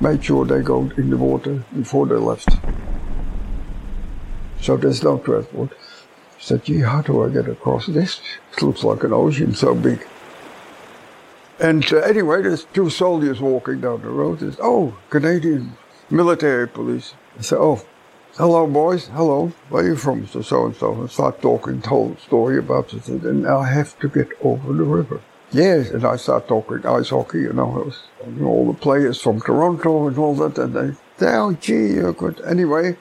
made 0.00 0.24
sure 0.24 0.46
they 0.46 0.62
go 0.62 0.90
in 0.96 1.10
the 1.10 1.16
water 1.16 1.62
before 1.76 2.06
they 2.06 2.14
left. 2.14 2.48
So 4.64 4.78
there's 4.78 5.02
no 5.02 5.18
transport. 5.18 5.72
I 5.72 6.40
said, 6.40 6.64
gee, 6.64 6.80
how 6.80 7.02
do 7.02 7.22
I 7.22 7.28
get 7.28 7.48
across 7.50 7.84
this? 7.84 8.22
It 8.50 8.62
looks 8.62 8.82
like 8.82 9.04
an 9.04 9.12
ocean 9.12 9.54
so 9.54 9.74
big. 9.74 10.06
And 11.60 11.84
uh, 11.92 11.98
anyway, 11.98 12.40
there's 12.40 12.64
two 12.72 12.88
soldiers 12.88 13.42
walking 13.42 13.82
down 13.82 14.00
the 14.00 14.08
road. 14.08 14.38
There's, 14.38 14.56
oh, 14.62 14.96
Canadian 15.10 15.76
military 16.08 16.66
police. 16.66 17.12
I 17.38 17.42
said, 17.42 17.58
oh, 17.58 17.84
hello, 18.38 18.66
boys. 18.66 19.08
Hello. 19.08 19.52
Where 19.68 19.84
are 19.84 19.86
you 19.86 19.96
from? 19.96 20.26
So, 20.28 20.40
so 20.40 20.64
and 20.64 20.76
so. 20.76 20.94
And 20.94 21.10
start 21.10 21.42
talking, 21.42 21.82
told 21.82 22.18
story 22.20 22.56
about 22.56 22.94
it. 22.94 23.06
And 23.06 23.46
I 23.46 23.68
have 23.68 23.98
to 23.98 24.08
get 24.08 24.28
over 24.40 24.72
the 24.72 24.84
river. 24.84 25.20
Yes, 25.52 25.90
and 25.90 26.06
I 26.06 26.16
start 26.16 26.48
talking 26.48 26.86
ice 26.86 27.10
hockey, 27.10 27.40
you 27.40 27.52
know, 27.52 27.92
all 28.42 28.72
the 28.72 28.78
players 28.78 29.20
from 29.20 29.42
Toronto 29.42 30.08
and 30.08 30.16
all 30.16 30.34
that, 30.36 30.56
and 30.56 30.74
they, 30.74 30.96
they 31.18 31.36
oh, 31.36 31.52
gee, 31.52 31.92
you're 31.92 32.14
good. 32.14 32.40
Anyway, 32.40 32.96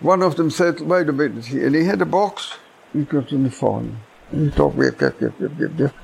one 0.00 0.22
of 0.22 0.36
them 0.36 0.50
said, 0.50 0.80
wait 0.80 1.08
a 1.08 1.12
minute, 1.12 1.50
and 1.50 1.74
he 1.74 1.84
had 1.84 2.00
a 2.02 2.06
box, 2.06 2.54
he 2.92 3.02
got 3.04 3.32
on 3.32 3.44
the 3.44 3.50
phone, 3.50 4.00
he 4.32 4.50
talked, 4.50 4.78
yep, 4.78 5.00
yep, 5.00 5.20
yep, 5.20 5.32
yep, 5.40 5.52
yep, 5.58 5.70
yep. 5.76 5.94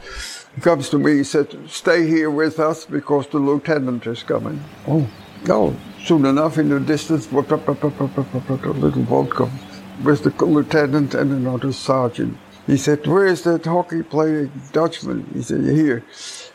He 0.55 0.61
comes 0.61 0.89
to 0.91 0.99
me, 0.99 1.19
he 1.19 1.25
said, 1.25 1.55
stay 1.69 2.07
here 2.07 2.31
with 2.31 2.59
us 2.59 2.85
because 2.85 3.27
the 3.29 3.39
lieutenant 3.39 4.07
is 4.07 4.23
coming. 4.23 4.63
Oh, 4.87 5.09
no, 5.47 5.77
soon 6.05 6.25
enough 6.25 6.59
in 6.59 6.69
the 6.69 6.81
distance, 6.81 7.31
a 7.31 7.35
little 7.35 7.59
boat 7.59 9.31
comes 9.31 9.61
with 10.05 10.23
the 10.25 10.45
lieutenant 10.45 11.15
and 11.15 11.33
another 11.33 11.73
sergeant. 11.73 12.37
He 12.67 12.77
said, 12.77 13.07
Where's 13.07 13.43
that 13.43 13.65
hockey 13.65 14.03
playing 14.03 14.51
Dutchman? 14.73 15.31
He 15.33 15.43
said, 15.43 15.63
Here. 15.65 16.03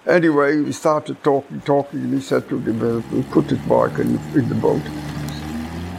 Anyway, 0.06 0.58
we 0.60 0.72
started 0.74 1.24
talking, 1.24 1.62
talking, 1.62 2.02
and 2.02 2.14
he 2.14 2.20
said 2.20 2.50
to 2.50 2.60
the 2.60 3.04
we 3.16 3.24
put 3.24 3.46
his 3.46 3.60
bike 3.60 3.98
in, 3.98 4.18
in 4.36 4.50
the 4.50 4.56
boat. 4.56 4.82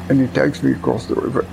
And 0.08 0.20
he 0.20 0.26
takes 0.28 0.62
me 0.62 0.72
across 0.72 1.06
the 1.06 1.14
river. 1.14 1.46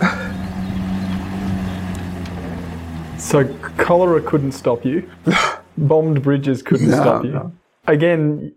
So 3.17 3.45
cholera 3.77 4.21
couldn't 4.21 4.53
stop 4.53 4.85
you. 4.85 5.09
Bombed 5.77 6.23
bridges 6.23 6.61
couldn't 6.61 6.89
No, 6.89 6.95
stop 6.95 7.23
you. 7.25 7.31
no. 7.31 7.51
Again, 7.87 8.55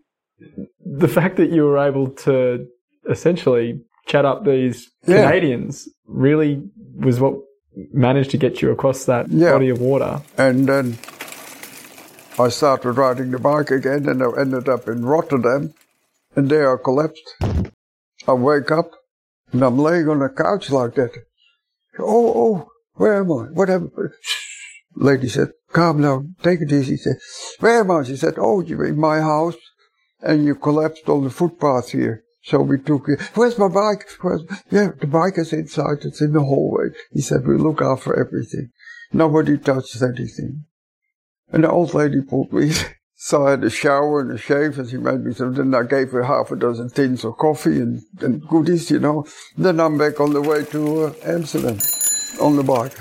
the 0.84 1.08
fact 1.08 1.36
that 1.36 1.50
you 1.50 1.64
were 1.64 1.78
able 1.78 2.08
to 2.26 2.66
essentially 3.08 3.80
chat 4.06 4.24
up 4.24 4.44
these 4.44 4.88
Yeah. 5.06 5.24
Canadians 5.26 5.88
really 6.06 6.62
was 6.96 7.20
what 7.20 7.34
managed 7.92 8.30
to 8.32 8.36
get 8.38 8.60
you 8.62 8.70
across 8.70 9.04
that 9.06 9.28
Yeah. 9.30 9.52
body 9.52 9.68
of 9.68 9.80
water. 9.80 10.20
And 10.38 10.66
then 10.68 10.98
I 12.38 12.48
started 12.48 12.92
riding 12.92 13.30
the 13.30 13.38
bike 13.38 13.70
again, 13.70 14.08
and 14.08 14.22
I 14.22 14.28
ended 14.40 14.68
up 14.68 14.88
in 14.88 15.04
Rotterdam, 15.04 15.74
and 16.34 16.48
there 16.48 16.72
I 16.72 16.76
collapsed. 16.82 17.36
I 18.26 18.32
wake 18.32 18.70
up, 18.70 18.90
and 19.52 19.62
I'm 19.62 19.78
laying 19.78 20.08
on 20.08 20.20
the 20.20 20.28
couch 20.28 20.70
like 20.70 20.94
that. 20.94 21.12
Oh, 21.98 22.32
oh, 22.34 22.68
where 22.94 23.20
am 23.20 23.30
I? 23.30 23.44
What 23.52 23.68
happened? 23.68 24.12
Lady 24.94 25.28
said, 25.28 25.52
calm 25.72 26.02
down, 26.02 26.34
take 26.42 26.60
it 26.60 26.72
easy. 26.72 26.96
She 26.96 27.02
said, 27.02 27.16
where 27.60 27.80
am 27.80 27.90
I? 27.90 28.02
She 28.04 28.16
said, 28.16 28.34
oh, 28.38 28.60
you're 28.60 28.86
in 28.86 28.98
my 28.98 29.20
house, 29.20 29.56
and 30.20 30.44
you 30.44 30.54
collapsed 30.54 31.08
on 31.08 31.24
the 31.24 31.30
footpath 31.30 31.90
here. 31.90 32.24
So 32.44 32.60
we 32.60 32.78
took 32.78 33.08
it. 33.08 33.20
Where's 33.34 33.58
my 33.58 33.68
bike? 33.68 34.08
Where's, 34.20 34.42
yeah, 34.70 34.90
the 34.98 35.06
bike 35.06 35.38
is 35.38 35.52
inside. 35.52 35.98
It's 36.02 36.20
in 36.20 36.32
the 36.32 36.40
hallway. 36.40 36.88
He 37.12 37.20
said, 37.20 37.46
we 37.46 37.56
look 37.56 37.80
after 37.80 38.18
everything. 38.18 38.70
Nobody 39.12 39.58
touches 39.58 40.02
anything. 40.02 40.64
And 41.52 41.64
the 41.64 41.70
old 41.70 41.94
lady 41.94 42.20
pulled 42.22 42.52
me. 42.52 42.72
So 43.24 43.46
I 43.46 43.50
had 43.52 43.62
a 43.62 43.70
shower 43.70 44.20
and 44.20 44.32
a 44.32 44.36
shave 44.36 44.80
and 44.80 44.90
she 44.90 44.96
made 44.96 45.24
me 45.24 45.32
some. 45.32 45.54
Then 45.54 45.72
I 45.76 45.84
gave 45.84 46.10
her 46.10 46.24
half 46.24 46.50
a 46.50 46.56
dozen 46.56 46.90
tins 46.90 47.24
of 47.24 47.36
coffee 47.36 47.78
and, 47.78 48.02
and 48.20 48.44
goodies, 48.48 48.90
you 48.90 48.98
know. 48.98 49.26
Then 49.56 49.78
I'm 49.78 49.96
back 49.96 50.18
on 50.18 50.32
the 50.32 50.42
way 50.42 50.64
to 50.64 51.04
uh, 51.04 51.12
Amsterdam 51.22 51.78
on 52.40 52.56
the 52.56 52.64
bike. 52.64 52.98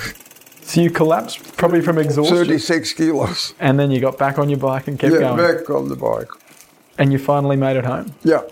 So 0.62 0.80
you 0.80 0.92
collapsed 0.92 1.58
probably 1.58 1.82
from 1.82 1.98
exhaustion, 1.98 2.38
36 2.38 2.94
kilos. 2.94 3.56
and 3.60 3.80
then 3.80 3.90
you 3.90 4.00
got 4.00 4.20
back 4.20 4.38
on 4.38 4.48
your 4.48 4.60
bike 4.60 4.88
and 4.88 5.00
kept 5.00 5.12
yeah, 5.12 5.22
going, 5.22 5.38
back 5.38 5.68
on 5.72 5.90
the 5.90 5.96
bike. 5.96 6.30
and 7.00 7.12
you 7.12 7.18
finally 7.18 7.56
made 7.56 7.78
it 7.78 7.86
home. 7.86 8.14
Yeah. 8.24 8.44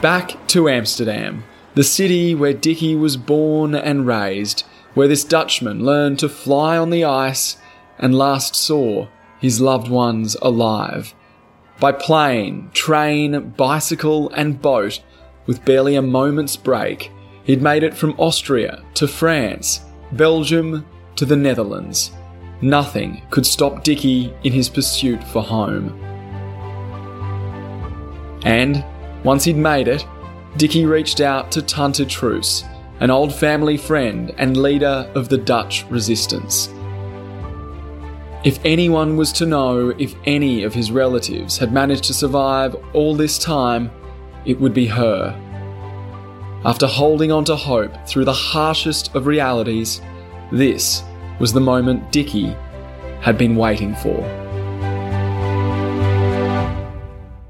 Back 0.00 0.38
to 0.48 0.70
Amsterdam, 0.70 1.44
the 1.74 1.84
city 1.84 2.34
where 2.34 2.54
Dickie 2.54 2.96
was 2.96 3.18
born 3.18 3.74
and 3.74 4.06
raised, 4.06 4.64
where 4.94 5.08
this 5.08 5.24
Dutchman 5.24 5.84
learned 5.84 6.18
to 6.20 6.28
fly 6.28 6.76
on 6.76 6.90
the 6.90 7.04
ice 7.04 7.56
and 7.98 8.14
last 8.16 8.54
saw 8.54 9.08
his 9.40 9.60
loved 9.60 9.88
ones 9.88 10.36
alive. 10.42 11.14
By 11.80 11.92
plane, 11.92 12.70
train, 12.72 13.50
bicycle, 13.56 14.30
and 14.30 14.60
boat, 14.60 15.02
with 15.46 15.64
barely 15.64 15.96
a 15.96 16.02
moment's 16.02 16.56
break, 16.56 17.10
he'd 17.44 17.62
made 17.62 17.82
it 17.82 17.94
from 17.94 18.14
Austria 18.18 18.84
to 18.94 19.08
France, 19.08 19.80
Belgium 20.12 20.86
to 21.16 21.24
the 21.24 21.36
Netherlands. 21.36 22.12
Nothing 22.60 23.22
could 23.30 23.44
stop 23.44 23.82
Dickie 23.82 24.32
in 24.44 24.52
his 24.52 24.68
pursuit 24.68 25.22
for 25.24 25.42
home. 25.42 25.98
And 28.44 28.84
once 29.24 29.44
he'd 29.44 29.56
made 29.56 29.88
it, 29.88 30.06
Dickie 30.56 30.86
reached 30.86 31.20
out 31.20 31.50
to 31.52 31.62
Tante 31.62 32.04
Truus, 32.04 32.64
an 33.02 33.10
old 33.10 33.34
family 33.34 33.76
friend 33.76 34.32
and 34.38 34.56
leader 34.56 35.10
of 35.16 35.28
the 35.28 35.36
Dutch 35.36 35.84
resistance. 35.90 36.68
If 38.44 38.60
anyone 38.64 39.16
was 39.16 39.32
to 39.32 39.44
know 39.44 39.88
if 39.98 40.14
any 40.24 40.62
of 40.62 40.72
his 40.72 40.92
relatives 40.92 41.58
had 41.58 41.72
managed 41.72 42.04
to 42.04 42.14
survive 42.14 42.76
all 42.92 43.16
this 43.16 43.40
time, 43.40 43.90
it 44.44 44.60
would 44.60 44.72
be 44.72 44.86
her. 44.86 45.36
After 46.64 46.86
holding 46.86 47.32
on 47.32 47.44
to 47.46 47.56
hope 47.56 47.92
through 48.06 48.24
the 48.24 48.32
harshest 48.32 49.12
of 49.16 49.26
realities, 49.26 50.00
this 50.52 51.02
was 51.40 51.52
the 51.52 51.60
moment 51.60 52.12
Dickie 52.12 52.56
had 53.20 53.36
been 53.36 53.56
waiting 53.56 53.96
for. 53.96 54.20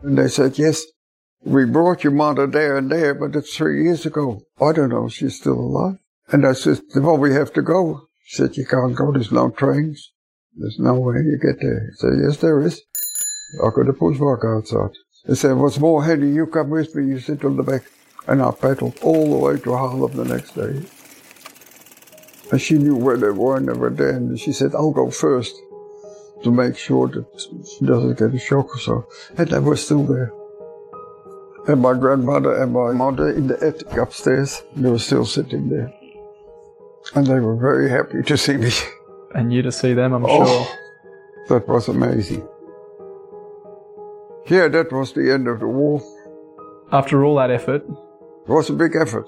And 0.03 0.17
they 0.17 0.29
said, 0.29 0.59
yes, 0.59 0.83
we 1.45 1.65
brought 1.65 2.05
your 2.05 2.13
mother 2.13 2.47
there 2.47 2.77
and 2.77 2.91
there, 2.91 3.15
but 3.15 3.35
it's 3.37 3.57
three 3.57 3.85
years 3.85 4.07
ago. 4.07 4.43
I 4.61 4.73
don't 4.73 4.91
know 4.91 5.07
if 5.07 5.15
she's 5.15 5.37
still 5.37 5.59
alive. 5.59 5.99
And 6.31 6.47
I 6.47 6.53
said, 6.53 6.81
well, 6.95 7.19
we 7.19 7.35
have 7.35 7.53
to 7.55 7.63
go. 7.63 8.09
She 8.25 8.37
said, 8.37 8.57
you 8.57 8.65
can't 8.65 8.95
go. 8.95 9.13
There's 9.13 9.33
no 9.33 9.51
trains. 9.51 10.13
There's 10.55 10.79
no 10.79 10.95
way 10.95 11.17
you 11.17 11.39
get 11.39 11.61
there. 11.61 11.91
I 11.91 11.95
said, 11.97 12.13
yes, 12.23 12.37
there 12.39 12.61
is. 12.61 12.81
I 13.63 13.69
got 13.75 13.89
a 13.89 13.93
pushbike 13.93 14.45
outside. 14.45 14.97
They 15.27 15.35
said, 15.35 15.57
what's 15.57 15.79
more, 15.79 16.05
Henry, 16.05 16.33
you 16.33 16.47
come 16.47 16.71
with 16.71 16.95
me. 16.95 17.07
You 17.09 17.19
sit 17.19 17.45
on 17.45 17.57
the 17.57 17.63
back. 17.63 17.83
And 18.27 18.41
I 18.41 18.53
pedaled 18.53 18.99
all 19.03 19.31
the 19.31 19.37
way 19.37 19.55
to 19.55 19.71
Haarlem 19.71 20.15
the 20.15 20.25
next 20.25 20.53
day. 20.53 20.89
And 22.51 22.61
she 22.61 22.79
knew 22.79 22.97
where 22.97 23.17
they 23.17 23.31
were 23.31 23.57
and 23.57 23.69
they 23.69 23.73
were 23.73 23.91
there. 23.91 24.11
And 24.11 24.39
she 24.39 24.53
said, 24.53 24.75
I'll 24.75 24.93
go 24.93 25.11
first 25.11 25.55
to 26.45 26.51
make 26.51 26.77
sure 26.79 27.09
that 27.09 27.27
she 27.41 27.85
doesn't 27.85 28.19
get 28.19 28.35
a 28.35 28.39
shock 28.39 28.75
or 28.75 28.79
so. 28.79 29.07
And 29.37 29.49
they 29.49 29.59
were 29.59 29.77
still 29.77 30.05
there. 30.05 30.33
And 31.69 31.81
my 31.81 31.95
grandmother 31.95 32.61
and 32.63 32.73
my 32.73 32.93
mother 32.93 33.29
in 33.31 33.47
the 33.47 33.55
attic 33.65 33.93
upstairs, 33.97 34.63
they 34.77 34.91
were 34.91 34.99
still 34.99 35.25
sitting 35.25 35.69
there. 35.69 35.93
And 37.15 37.27
they 37.27 37.39
were 37.41 37.57
very 37.57 37.89
happy 37.91 38.23
to 38.23 38.37
see 38.37 38.57
me. 38.57 38.71
And 39.35 39.51
you 39.51 39.63
to 39.63 39.73
see 39.73 39.95
them, 39.95 40.13
I'm 40.13 40.27
Oh, 40.29 40.45
sure. 40.45 40.67
that 41.49 41.67
was 41.67 41.89
amazing. 41.89 42.47
Yeah, 44.47 44.69
that 44.69 44.93
was 44.93 45.13
the 45.15 45.33
end 45.33 45.49
of 45.49 45.61
the 45.61 45.67
war. 45.67 46.03
After 46.93 47.25
all 47.25 47.37
that 47.37 47.51
effort, 47.51 47.83
It 48.47 48.49
was 48.53 48.69
a 48.69 48.75
big 48.75 48.95
effort. 48.95 49.27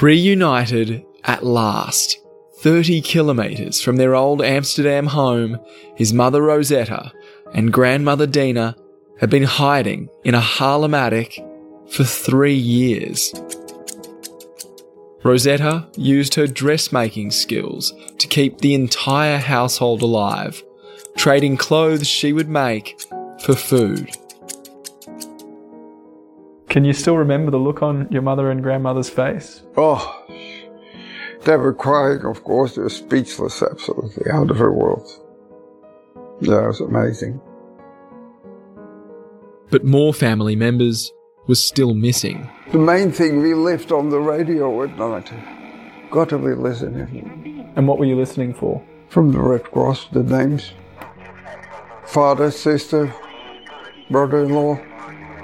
Reunited 0.00 1.04
at 1.24 1.44
last, 1.44 2.18
30 2.62 3.02
kilometres 3.02 3.82
from 3.82 3.96
their 3.96 4.14
old 4.14 4.40
Amsterdam 4.40 5.08
home, 5.08 5.58
his 5.96 6.14
mother 6.14 6.40
Rosetta 6.42 7.12
and 7.52 7.70
grandmother 7.72 8.26
Dina 8.26 8.76
had 9.20 9.28
been 9.28 9.42
hiding 9.44 10.08
in 10.24 10.34
a 10.34 10.40
Haarlem 10.40 10.94
attic 10.94 11.38
for 11.88 12.04
three 12.04 12.54
years. 12.54 13.34
Rosetta 15.22 15.88
used 15.96 16.34
her 16.34 16.46
dressmaking 16.46 17.30
skills 17.30 17.94
to 18.18 18.28
keep 18.28 18.58
the 18.58 18.74
entire 18.74 19.38
household 19.38 20.02
alive, 20.02 20.62
trading 21.16 21.56
clothes 21.56 22.06
she 22.06 22.32
would 22.32 22.48
make 22.48 23.00
for 23.40 23.54
food. 23.54 24.10
can 26.74 26.84
you 26.84 26.92
still 26.92 27.16
remember 27.16 27.52
the 27.52 27.58
look 27.58 27.82
on 27.82 28.08
your 28.10 28.20
mother 28.20 28.50
and 28.50 28.60
grandmother's 28.60 29.08
face? 29.08 29.62
Oh, 29.76 30.26
they 31.44 31.56
were 31.56 31.72
crying, 31.72 32.24
of 32.24 32.42
course. 32.42 32.74
They 32.74 32.82
were 32.82 32.90
speechless, 32.90 33.62
absolutely 33.62 34.30
out 34.32 34.50
of 34.50 34.58
their 34.58 34.72
world. 34.72 35.08
That 36.40 36.66
was 36.66 36.80
amazing. 36.80 37.40
But 39.70 39.84
more 39.84 40.12
family 40.12 40.56
members 40.56 41.12
were 41.46 41.54
still 41.54 41.94
missing. 41.94 42.48
The 42.72 42.78
main 42.78 43.12
thing, 43.12 43.40
we 43.42 43.54
left 43.54 43.92
on 43.92 44.08
the 44.10 44.18
radio 44.20 44.82
at 44.82 44.96
night. 44.98 45.30
Got 46.10 46.28
to 46.30 46.38
be 46.38 46.54
listening. 46.54 47.72
And 47.76 47.86
what 47.88 47.98
were 47.98 48.04
you 48.04 48.16
listening 48.16 48.54
for? 48.54 48.82
From 49.08 49.32
the 49.32 49.38
Red 49.40 49.64
Cross, 49.64 50.08
the 50.12 50.22
names. 50.22 50.72
Father, 52.06 52.50
sister, 52.50 53.12
brother-in-law. 54.10 54.78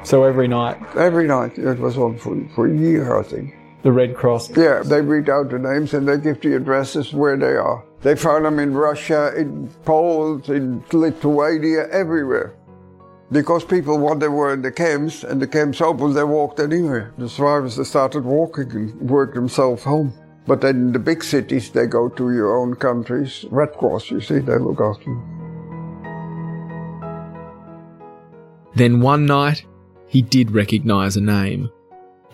So 0.05 0.25
every 0.25 0.49
night, 0.49 0.79
Every 0.97 1.27
night. 1.27 1.59
It 1.59 1.79
was 1.79 1.99
on 1.99 2.17
for, 2.19 2.37
for 2.55 2.67
a 2.67 2.75
year, 2.77 3.19
I 3.19 3.23
think. 3.23 3.55
the 3.83 3.93
Red 3.93 4.17
Cross. 4.17 4.57
Yeah, 4.57 4.83
they 4.85 5.01
read 5.03 5.29
out 5.29 5.51
the 5.51 5.59
names 5.59 5.93
and 5.95 6.09
they 6.09 6.19
give 6.19 6.41
the 6.41 6.55
addresses 6.57 7.13
where 7.13 7.37
they 7.37 7.55
are. 7.57 7.85
They 8.03 8.17
found 8.17 8.45
them 8.47 8.59
in 8.59 8.73
Russia, 8.75 9.33
in 9.37 9.69
Poland, 9.85 10.49
in 10.49 10.83
Lithuania, 10.93 11.87
everywhere. 11.91 12.55
Because 13.33 13.65
people, 13.65 13.99
when 13.99 14.19
they 14.19 14.29
were 14.29 14.53
in 14.53 14.63
the 14.63 14.73
camps 14.73 15.23
and 15.23 15.41
the 15.41 15.47
camps 15.47 15.81
opened, 15.81 16.17
they 16.17 16.25
walked 16.25 16.59
anywhere. 16.59 17.13
The 17.17 17.29
survivors, 17.29 17.77
they 17.77 17.85
started 17.85 18.25
walking 18.25 18.71
and 18.73 19.09
worked 19.09 19.35
themselves 19.35 19.85
home. 19.85 20.13
But 20.47 20.63
then 20.63 20.77
in 20.77 20.93
the 20.93 20.99
big 20.99 21.23
cities, 21.23 21.71
they 21.71 21.87
go 21.87 22.09
to 22.09 22.33
your 22.33 22.59
own 22.59 22.75
countries. 22.75 23.45
Red 23.51 23.73
Cross, 23.75 24.11
you 24.11 24.21
see, 24.21 24.41
they 24.41 24.59
look 24.59 24.81
after 24.81 25.11
you. 25.11 25.23
Then 28.75 29.01
one 29.01 29.27
night, 29.27 29.65
he 30.09 30.23
did 30.23 30.51
recognise 30.51 31.17
a 31.17 31.21
name. 31.21 31.71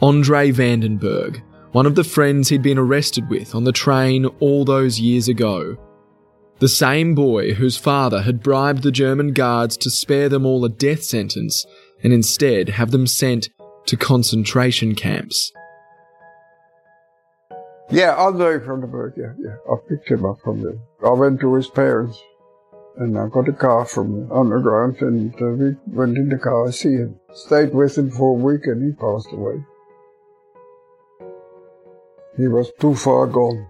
Andre 0.00 0.50
Vandenberg, 0.50 1.42
one 1.72 1.84
of 1.84 1.94
the 1.94 2.04
friends 2.04 2.48
he'd 2.48 2.62
been 2.62 2.78
arrested 2.78 3.28
with 3.28 3.54
on 3.54 3.64
the 3.64 3.72
train 3.72 4.24
all 4.40 4.64
those 4.64 4.98
years 4.98 5.28
ago. 5.28 5.76
The 6.58 6.68
same 6.68 7.14
boy 7.14 7.54
whose 7.54 7.76
father 7.76 8.22
had 8.22 8.42
bribed 8.42 8.82
the 8.82 8.90
German 8.90 9.32
guards 9.34 9.76
to 9.78 9.90
spare 9.90 10.30
them 10.30 10.46
all 10.46 10.64
a 10.64 10.70
death 10.70 11.02
sentence 11.02 11.66
and 12.02 12.14
instead 12.14 12.70
have 12.70 12.92
them 12.92 13.06
sent 13.06 13.50
to 13.86 13.96
concentration 13.96 14.94
camps. 14.94 15.52
Yeah, 17.90 18.14
Andre 18.16 18.58
from 18.64 18.80
the 18.80 18.86
bird. 18.86 19.14
Yeah, 19.16 19.34
yeah. 19.38 19.56
I 19.70 19.76
picked 19.88 20.10
him 20.10 20.24
up 20.24 20.40
from 20.42 20.62
there. 20.62 20.78
I 21.04 21.12
went 21.12 21.40
to 21.40 21.54
his 21.54 21.68
parents, 21.68 22.20
and 22.96 23.16
I 23.16 23.28
got 23.28 23.48
a 23.48 23.52
car 23.52 23.84
from 23.84 24.26
the 24.28 24.34
underground, 24.34 24.96
and 25.02 25.34
uh, 25.40 25.46
we 25.46 25.76
went 25.86 26.16
in 26.16 26.30
the 26.30 26.38
car. 26.38 26.66
I 26.66 26.70
see 26.70 26.94
him. 26.94 27.20
Stayed 27.32 27.74
with 27.74 27.96
him 27.96 28.10
for 28.10 28.30
a 28.30 28.42
week, 28.42 28.62
and 28.64 28.82
he 28.82 28.92
passed 28.92 29.28
away. 29.30 29.62
He 32.36 32.48
was 32.48 32.72
too 32.80 32.94
far 32.94 33.26
gone. 33.26 33.68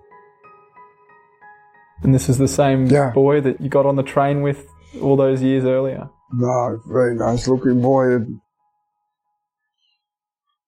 And 2.03 2.15
this 2.15 2.29
is 2.29 2.39
the 2.39 2.49
same 2.49 2.87
Yeah. 2.87 3.11
boy 3.11 3.41
that 3.41 3.61
you 3.61 3.69
got 3.69 3.87
on 3.87 3.97
the 3.97 4.03
train 4.03 4.43
with 4.43 4.67
all 5.03 5.17
those 5.17 5.43
years 5.43 5.65
earlier. 5.65 6.09
No, 6.33 6.79
very 6.89 7.15
nice 7.15 7.49
looking 7.49 7.81
boy. 7.81 8.19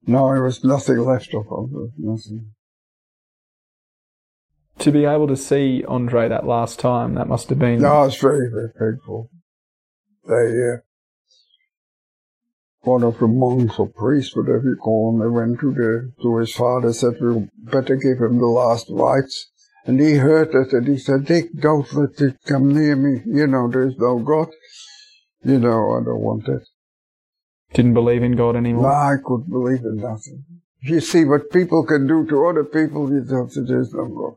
No, 0.07 0.33
there 0.33 0.43
was 0.43 0.65
nothing 0.65 0.99
left 0.99 1.35
of 1.35 1.45
him. 1.47 1.93
Nothing. 1.99 2.53
To 4.79 4.93
be 4.93 5.05
able 5.05 5.27
to 5.27 5.37
see 5.37 5.85
Andre 5.87 6.29
that 6.29 6.47
last 6.47 6.79
time, 6.79 7.15
that 7.15 7.29
must 7.29 7.49
have 7.51 7.59
been. 7.59 7.83
No, 7.83 8.05
it's 8.05 8.21
very, 8.21 8.49
very 8.51 8.71
painful. 8.79 9.29
They, 10.27 10.35
uh, 10.73 10.77
one 12.83 13.03
of 13.03 13.19
the 13.19 13.27
monks 13.27 13.79
or 13.79 13.89
priests, 13.89 14.37
whatever 14.37 14.63
you 14.65 14.77
call 14.77 15.13
them, 15.13 15.21
they 15.21 15.29
went 15.35 15.61
to 15.61 15.75
the 15.75 16.13
to 16.23 16.37
his 16.39 16.53
father, 16.55 16.93
said 16.93 17.15
we 17.21 17.49
better 17.65 17.97
give 17.97 18.19
him 18.19 18.39
the 18.39 18.47
last 18.47 18.87
rites. 18.89 19.51
And 19.85 20.01
he 20.01 20.17
heard 20.17 20.55
it 20.55 20.73
and 20.73 20.87
he 20.87 20.99
said, 20.99 21.25
Dick, 21.25 21.47
don't 21.59 21.91
let 21.95 22.21
it 22.21 22.37
come 22.47 22.73
near 22.73 22.95
me. 22.97 23.23
You 23.27 23.47
know, 23.47 23.71
there's 23.71 23.97
no 23.99 24.19
God. 24.19 24.49
You 25.43 25.59
know, 25.59 25.93
I 25.93 26.05
don't 26.05 26.21
want 26.21 26.45
that. 26.47 26.67
Didn't 27.73 27.95
believe 27.95 28.23
in 28.23 28.37
God 28.37 28.57
anymore. 28.57 28.83
No, 28.83 28.89
I 28.89 29.17
couldn't 29.25 29.51
believe 29.51 29.85
in 29.85 29.97
nothing. 29.97 30.45
You 30.81 31.01
see 31.01 31.25
what 31.25 31.51
people 31.51 31.85
can 31.85 32.07
do 32.07 32.27
to 32.27 32.47
other 32.47 32.65
people, 32.65 33.11
you 33.13 33.25
don't 33.25 33.53
say 33.53 33.63
there's 33.67 33.93
no 33.93 34.07
God. 34.07 34.35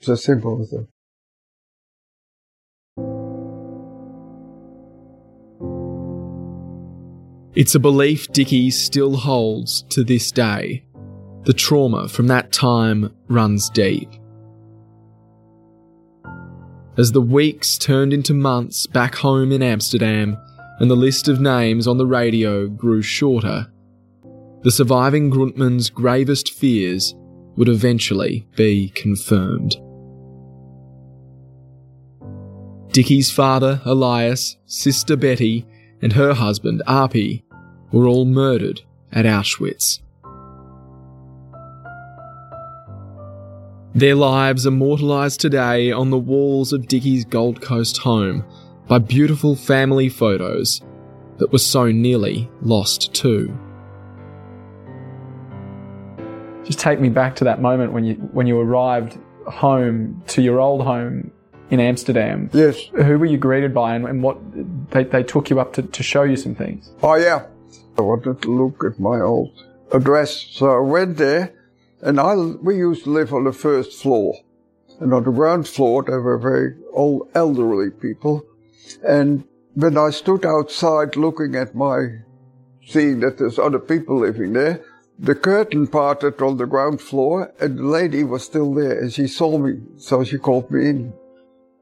It's 0.00 0.08
as 0.08 0.24
simple 0.24 0.60
as 0.60 0.70
that. 0.70 0.86
It's 7.54 7.74
a 7.74 7.80
belief 7.80 8.30
Dickie 8.32 8.70
still 8.70 9.16
holds 9.16 9.82
to 9.88 10.04
this 10.04 10.30
day. 10.30 10.85
The 11.46 11.52
trauma 11.52 12.08
from 12.08 12.26
that 12.26 12.50
time 12.50 13.14
runs 13.28 13.70
deep. 13.70 14.10
As 16.98 17.12
the 17.12 17.20
weeks 17.20 17.78
turned 17.78 18.12
into 18.12 18.34
months 18.34 18.88
back 18.88 19.14
home 19.14 19.52
in 19.52 19.62
Amsterdam 19.62 20.36
and 20.80 20.90
the 20.90 20.96
list 20.96 21.28
of 21.28 21.40
names 21.40 21.86
on 21.86 21.98
the 21.98 22.06
radio 22.06 22.66
grew 22.66 23.00
shorter, 23.00 23.70
the 24.62 24.72
surviving 24.72 25.30
Groenteman's 25.30 25.88
gravest 25.88 26.52
fears 26.52 27.14
would 27.54 27.68
eventually 27.68 28.48
be 28.56 28.88
confirmed. 28.96 29.76
Dickie's 32.92 33.30
father, 33.30 33.80
Elias, 33.84 34.56
sister 34.64 35.14
Betty, 35.14 35.64
and 36.02 36.12
her 36.14 36.34
husband, 36.34 36.82
Arpi, 36.88 37.44
were 37.92 38.08
all 38.08 38.24
murdered 38.24 38.80
at 39.12 39.26
Auschwitz. 39.26 40.00
Their 43.96 44.14
lives 44.14 44.66
immortalised 44.66 45.40
today 45.40 45.90
on 45.90 46.10
the 46.10 46.18
walls 46.18 46.74
of 46.74 46.86
Dickie's 46.86 47.24
Gold 47.24 47.62
Coast 47.62 47.96
home 47.96 48.44
by 48.88 48.98
beautiful 48.98 49.56
family 49.56 50.10
photos 50.10 50.82
that 51.38 51.50
were 51.50 51.56
so 51.56 51.90
nearly 51.90 52.50
lost 52.60 53.14
too. 53.14 53.58
Just 56.64 56.78
take 56.78 57.00
me 57.00 57.08
back 57.08 57.36
to 57.36 57.44
that 57.44 57.62
moment 57.62 57.94
when 57.94 58.04
you 58.04 58.16
when 58.32 58.46
you 58.46 58.60
arrived 58.60 59.16
home 59.46 60.22
to 60.26 60.42
your 60.42 60.60
old 60.60 60.82
home 60.82 61.30
in 61.70 61.80
Amsterdam. 61.80 62.50
Yes. 62.52 62.78
Who 62.96 63.18
were 63.18 63.24
you 63.24 63.38
greeted 63.38 63.72
by, 63.72 63.94
and, 63.94 64.04
and 64.04 64.22
what 64.22 64.36
they, 64.90 65.04
they 65.04 65.22
took 65.22 65.48
you 65.48 65.58
up 65.58 65.72
to, 65.72 65.80
to 65.80 66.02
show 66.02 66.24
you 66.24 66.36
some 66.36 66.54
things? 66.54 66.90
Oh, 67.02 67.14
yeah. 67.14 67.46
I 67.96 68.02
wanted 68.02 68.42
to 68.42 68.54
look 68.54 68.84
at 68.84 69.00
my 69.00 69.22
old 69.22 69.58
address. 69.90 70.48
So 70.50 70.76
I 70.76 70.80
went 70.80 71.16
there, 71.16 71.54
and 72.06 72.20
I, 72.20 72.36
we 72.36 72.76
used 72.76 73.02
to 73.04 73.10
live 73.10 73.34
on 73.34 73.42
the 73.44 73.52
first 73.52 74.00
floor. 74.00 74.38
And 75.00 75.12
on 75.12 75.24
the 75.24 75.32
ground 75.32 75.66
floor, 75.66 76.04
there 76.04 76.20
were 76.20 76.38
very 76.38 76.76
old 76.92 77.28
elderly 77.34 77.90
people. 77.90 78.46
And 79.02 79.42
when 79.74 79.98
I 79.98 80.10
stood 80.10 80.46
outside 80.46 81.16
looking 81.16 81.56
at 81.56 81.74
my, 81.74 82.20
seeing 82.86 83.18
that 83.20 83.38
there's 83.38 83.58
other 83.58 83.80
people 83.80 84.20
living 84.20 84.52
there, 84.52 84.84
the 85.18 85.34
curtain 85.34 85.88
parted 85.88 86.40
on 86.40 86.58
the 86.58 86.66
ground 86.66 87.00
floor, 87.00 87.52
and 87.58 87.76
the 87.76 87.82
lady 87.82 88.22
was 88.22 88.44
still 88.44 88.72
there, 88.72 89.00
and 89.00 89.12
she 89.12 89.26
saw 89.26 89.58
me, 89.58 89.80
so 89.96 90.22
she 90.22 90.38
called 90.38 90.70
me 90.70 90.88
in. 90.88 91.12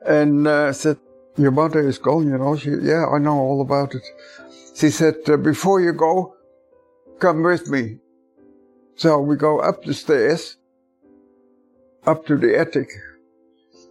And 0.06 0.48
uh, 0.48 0.72
said, 0.72 0.98
your 1.36 1.50
mother 1.50 1.86
is 1.86 1.98
gone, 1.98 2.28
you 2.28 2.38
know. 2.38 2.56
She, 2.56 2.70
yeah, 2.70 3.06
I 3.14 3.18
know 3.18 3.36
all 3.36 3.60
about 3.60 3.94
it. 3.94 4.02
She 4.74 4.88
said, 4.88 5.16
uh, 5.28 5.36
before 5.36 5.82
you 5.82 5.92
go, 5.92 6.34
come 7.18 7.42
with 7.42 7.68
me. 7.68 7.98
So 8.96 9.20
we 9.20 9.36
go 9.36 9.58
up 9.58 9.84
the 9.84 9.94
stairs, 9.94 10.56
up 12.06 12.26
to 12.26 12.36
the 12.36 12.58
attic. 12.58 12.88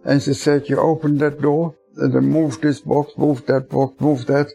And 0.04 0.22
she 0.22 0.34
said, 0.34 0.68
you 0.68 0.78
open 0.78 1.18
that 1.18 1.40
door, 1.40 1.74
and 1.96 2.12
then 2.12 2.24
move 2.24 2.60
this 2.60 2.80
box, 2.80 3.12
move 3.16 3.46
that 3.46 3.68
box, 3.68 4.00
move 4.00 4.26
that. 4.26 4.48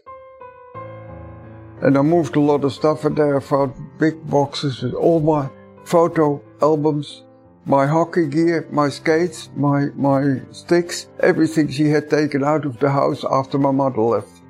And 1.82 1.96
I 1.96 2.02
moved 2.02 2.36
a 2.36 2.40
lot 2.40 2.64
of 2.64 2.72
stuff 2.72 3.04
in 3.04 3.14
there. 3.14 3.36
I 3.36 3.40
found 3.40 3.74
big 3.98 4.28
boxes 4.28 4.82
with 4.82 4.94
all 4.94 5.20
my 5.20 5.48
photo 5.84 6.42
albums, 6.60 7.22
my 7.64 7.86
hockey 7.86 8.26
gear, 8.26 8.66
my 8.70 8.88
skates, 8.88 9.48
my, 9.56 9.86
my 9.94 10.42
sticks, 10.50 11.08
everything 11.20 11.68
she 11.68 11.88
had 11.88 12.10
taken 12.10 12.44
out 12.44 12.66
of 12.66 12.78
the 12.80 12.90
house 12.90 13.24
after 13.30 13.56
my 13.58 13.70
mother 13.70 14.02
left 14.02 14.42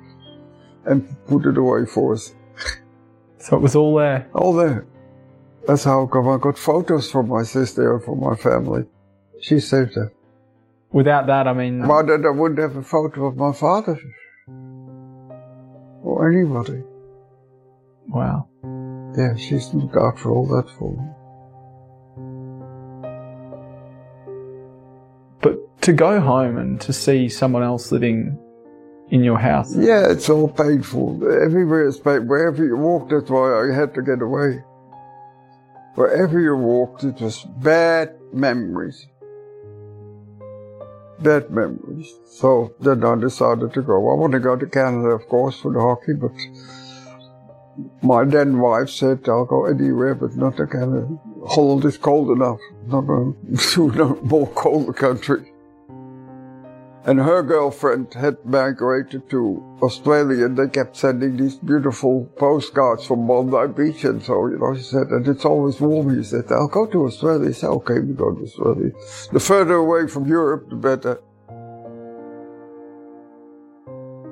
and 0.85 1.07
put 1.27 1.45
it 1.45 1.57
away 1.57 1.85
for 1.85 2.13
us. 2.13 2.33
So 3.37 3.57
it 3.57 3.61
was 3.61 3.75
all 3.75 3.95
there. 3.95 4.27
All 4.33 4.53
there. 4.53 4.85
That's 5.67 5.83
how 5.83 6.07
come 6.07 6.27
I 6.27 6.37
got 6.37 6.57
photos 6.57 7.09
from 7.11 7.29
my 7.29 7.43
sister 7.43 7.93
and 7.95 8.03
from 8.03 8.19
my 8.19 8.35
family. 8.35 8.83
She 9.41 9.59
saved 9.59 9.95
that. 9.95 10.11
Without 10.91 11.27
that, 11.27 11.47
I 11.47 11.53
mean, 11.53 11.87
Why 11.87 12.01
that 12.03 12.25
I 12.25 12.29
wouldn't 12.29 12.59
have 12.59 12.75
a 12.75 12.83
photo 12.83 13.25
of 13.27 13.37
my 13.37 13.53
father 13.53 13.99
or 16.03 16.29
anybody. 16.31 16.83
wow. 18.07 18.47
Yeah, 19.17 19.35
she's 19.35 19.73
looked 19.73 19.95
out 19.97 20.17
for 20.19 20.31
all 20.31 20.47
that 20.47 20.69
for 20.77 20.91
me. 20.91 21.03
But 25.41 25.81
to 25.83 25.93
go 25.93 26.19
home 26.19 26.57
and 26.57 26.79
to 26.81 26.93
see 26.93 27.29
someone 27.29 27.63
else 27.63 27.91
living 27.91 28.37
in 29.09 29.23
your 29.23 29.37
house, 29.37 29.75
Yeah, 29.75 30.09
it's 30.09 30.29
all 30.29 30.47
painful. 30.49 31.21
Everywhere 31.43 31.87
is 31.87 31.97
painful. 31.99 32.27
Wherever 32.27 32.63
you 32.65 32.77
walk, 32.77 33.09
that's 33.09 33.29
why 33.29 33.69
I 33.69 33.73
had 33.73 33.93
to 33.95 34.01
get 34.01 34.21
away. 34.21 34.63
Wherever 35.95 36.39
you 36.39 36.55
walked, 36.55 37.03
it 37.03 37.19
was 37.19 37.43
bad 37.43 38.15
memories. 38.31 39.07
Bad 41.19 41.51
memories. 41.51 42.11
So 42.25 42.73
then 42.79 43.03
I 43.03 43.15
decided 43.15 43.73
to 43.73 43.81
go. 43.81 43.95
I 44.11 44.15
want 44.15 44.33
to 44.33 44.39
go 44.39 44.55
to 44.55 44.65
Canada, 44.65 45.09
of 45.09 45.27
course, 45.27 45.59
for 45.59 45.71
the 45.71 45.81
hockey, 45.81 46.13
but 46.13 46.31
my 48.01 48.23
then 48.23 48.59
wife 48.59 48.89
said, 48.89 49.27
I'll 49.27 49.45
go 49.45 49.65
anywhere, 49.65 50.15
but 50.15 50.35
not 50.35 50.57
to 50.57 50.67
Canada. 50.67 51.07
Holland 51.47 51.85
is 51.85 51.97
cold 51.97 52.29
enough. 52.31 52.59
Not 52.87 53.01
going 53.01 53.35
to 53.57 53.91
no 53.91 54.15
more 54.23 54.47
colder 54.47 54.93
country. 54.93 55.50
And 57.03 57.19
her 57.19 57.41
girlfriend 57.41 58.13
had 58.13 58.45
migrated 58.45 59.27
to 59.31 59.79
Australia 59.81 60.45
and 60.45 60.55
they 60.55 60.67
kept 60.67 60.95
sending 60.95 61.35
these 61.35 61.55
beautiful 61.55 62.25
postcards 62.37 63.05
from 63.05 63.25
Bondi 63.25 63.73
Beach. 63.73 64.03
And 64.03 64.21
so, 64.21 64.45
you 64.45 64.59
know, 64.59 64.75
she 64.75 64.83
said, 64.83 65.07
and 65.07 65.27
it's 65.27 65.43
always 65.43 65.81
warm. 65.81 66.15
He 66.15 66.23
said, 66.23 66.45
I'll 66.51 66.67
go 66.67 66.85
to 66.85 67.05
Australia. 67.05 67.47
He 67.47 67.53
said, 67.53 67.69
okay, 67.69 67.99
we 67.99 68.13
go 68.13 68.35
to 68.35 68.43
Australia. 68.43 68.91
The 69.31 69.39
further 69.39 69.75
away 69.75 70.07
from 70.07 70.27
Europe, 70.27 70.69
the 70.69 70.75
better. 70.75 71.19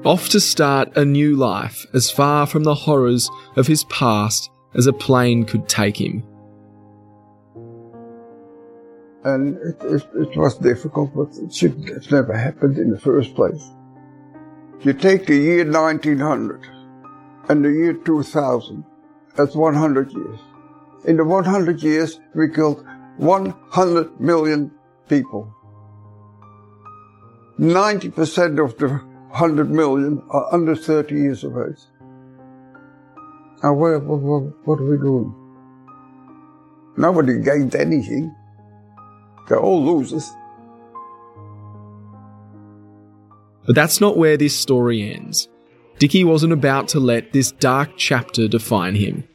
Off 0.05 0.29
to 0.29 0.39
start 0.39 0.95
a 0.95 1.03
new 1.03 1.35
life 1.35 1.87
as 1.95 2.11
far 2.11 2.45
from 2.45 2.63
the 2.63 2.75
horrors 2.75 3.29
of 3.55 3.65
his 3.65 3.83
past 3.85 4.51
as 4.75 4.85
a 4.85 4.93
plane 4.93 5.43
could 5.43 5.67
take 5.67 5.99
him. 5.99 6.23
And 9.23 9.57
it, 9.57 9.77
it, 9.83 10.07
it 10.15 10.37
was 10.37 10.57
difficult, 10.57 11.13
but 11.13 11.35
it 11.35 11.53
should 11.53 11.89
have 11.89 12.11
never 12.11 12.33
happened 12.37 12.77
in 12.77 12.89
the 12.89 12.99
first 12.99 13.35
place. 13.35 13.63
You 14.81 14.93
take 14.93 15.25
the 15.25 15.35
year 15.35 15.69
1900 15.69 16.65
and 17.49 17.65
the 17.65 17.69
year 17.69 17.93
2000, 17.93 18.85
that's 19.35 19.55
100 19.55 20.11
years. 20.13 20.39
In 21.05 21.17
the 21.17 21.25
100 21.25 21.83
years, 21.83 22.19
we 22.33 22.49
killed 22.49 22.85
100 23.17 24.21
million 24.21 24.71
people. 25.09 25.53
90% 27.59 28.63
of 28.63 28.77
the 28.77 28.87
100 28.87 29.69
million 29.69 30.23
are 30.29 30.53
under 30.53 30.75
30 30.75 31.15
years 31.15 31.43
of 31.43 31.57
age. 31.57 31.81
Now, 33.61 33.73
what, 33.73 34.01
what, 34.03 34.43
what 34.65 34.79
are 34.79 34.89
we 34.89 34.97
doing? 34.97 35.35
Nobody 36.95 37.39
gained 37.39 37.75
anything. 37.75 38.33
They're 39.49 39.59
oh, 39.59 39.63
all 39.63 39.97
losers. 39.97 40.31
But 43.65 43.75
that's 43.75 43.99
not 43.99 44.15
where 44.15 44.37
this 44.37 44.55
story 44.55 45.11
ends. 45.11 45.49
Dickie 45.97 46.23
wasn't 46.23 46.53
about 46.53 46.87
to 46.89 46.99
let 46.99 47.33
this 47.33 47.51
dark 47.51 47.91
chapter 47.97 48.47
define 48.47 48.95
him. 48.95 49.27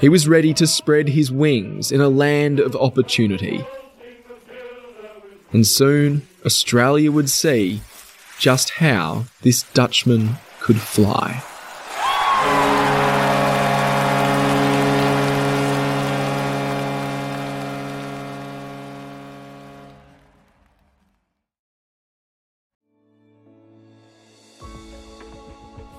He 0.00 0.08
was 0.08 0.26
ready 0.26 0.54
to 0.54 0.66
spread 0.66 1.10
his 1.10 1.30
wings 1.30 1.92
in 1.92 2.00
a 2.00 2.08
land 2.08 2.58
of 2.58 2.74
opportunity. 2.74 3.64
And 5.52 5.66
soon, 5.66 6.26
Australia 6.46 7.12
would 7.12 7.28
see 7.28 7.82
just 8.38 8.70
how 8.70 9.26
this 9.42 9.62
Dutchman 9.74 10.36
could 10.60 10.80
fly. 10.80 11.42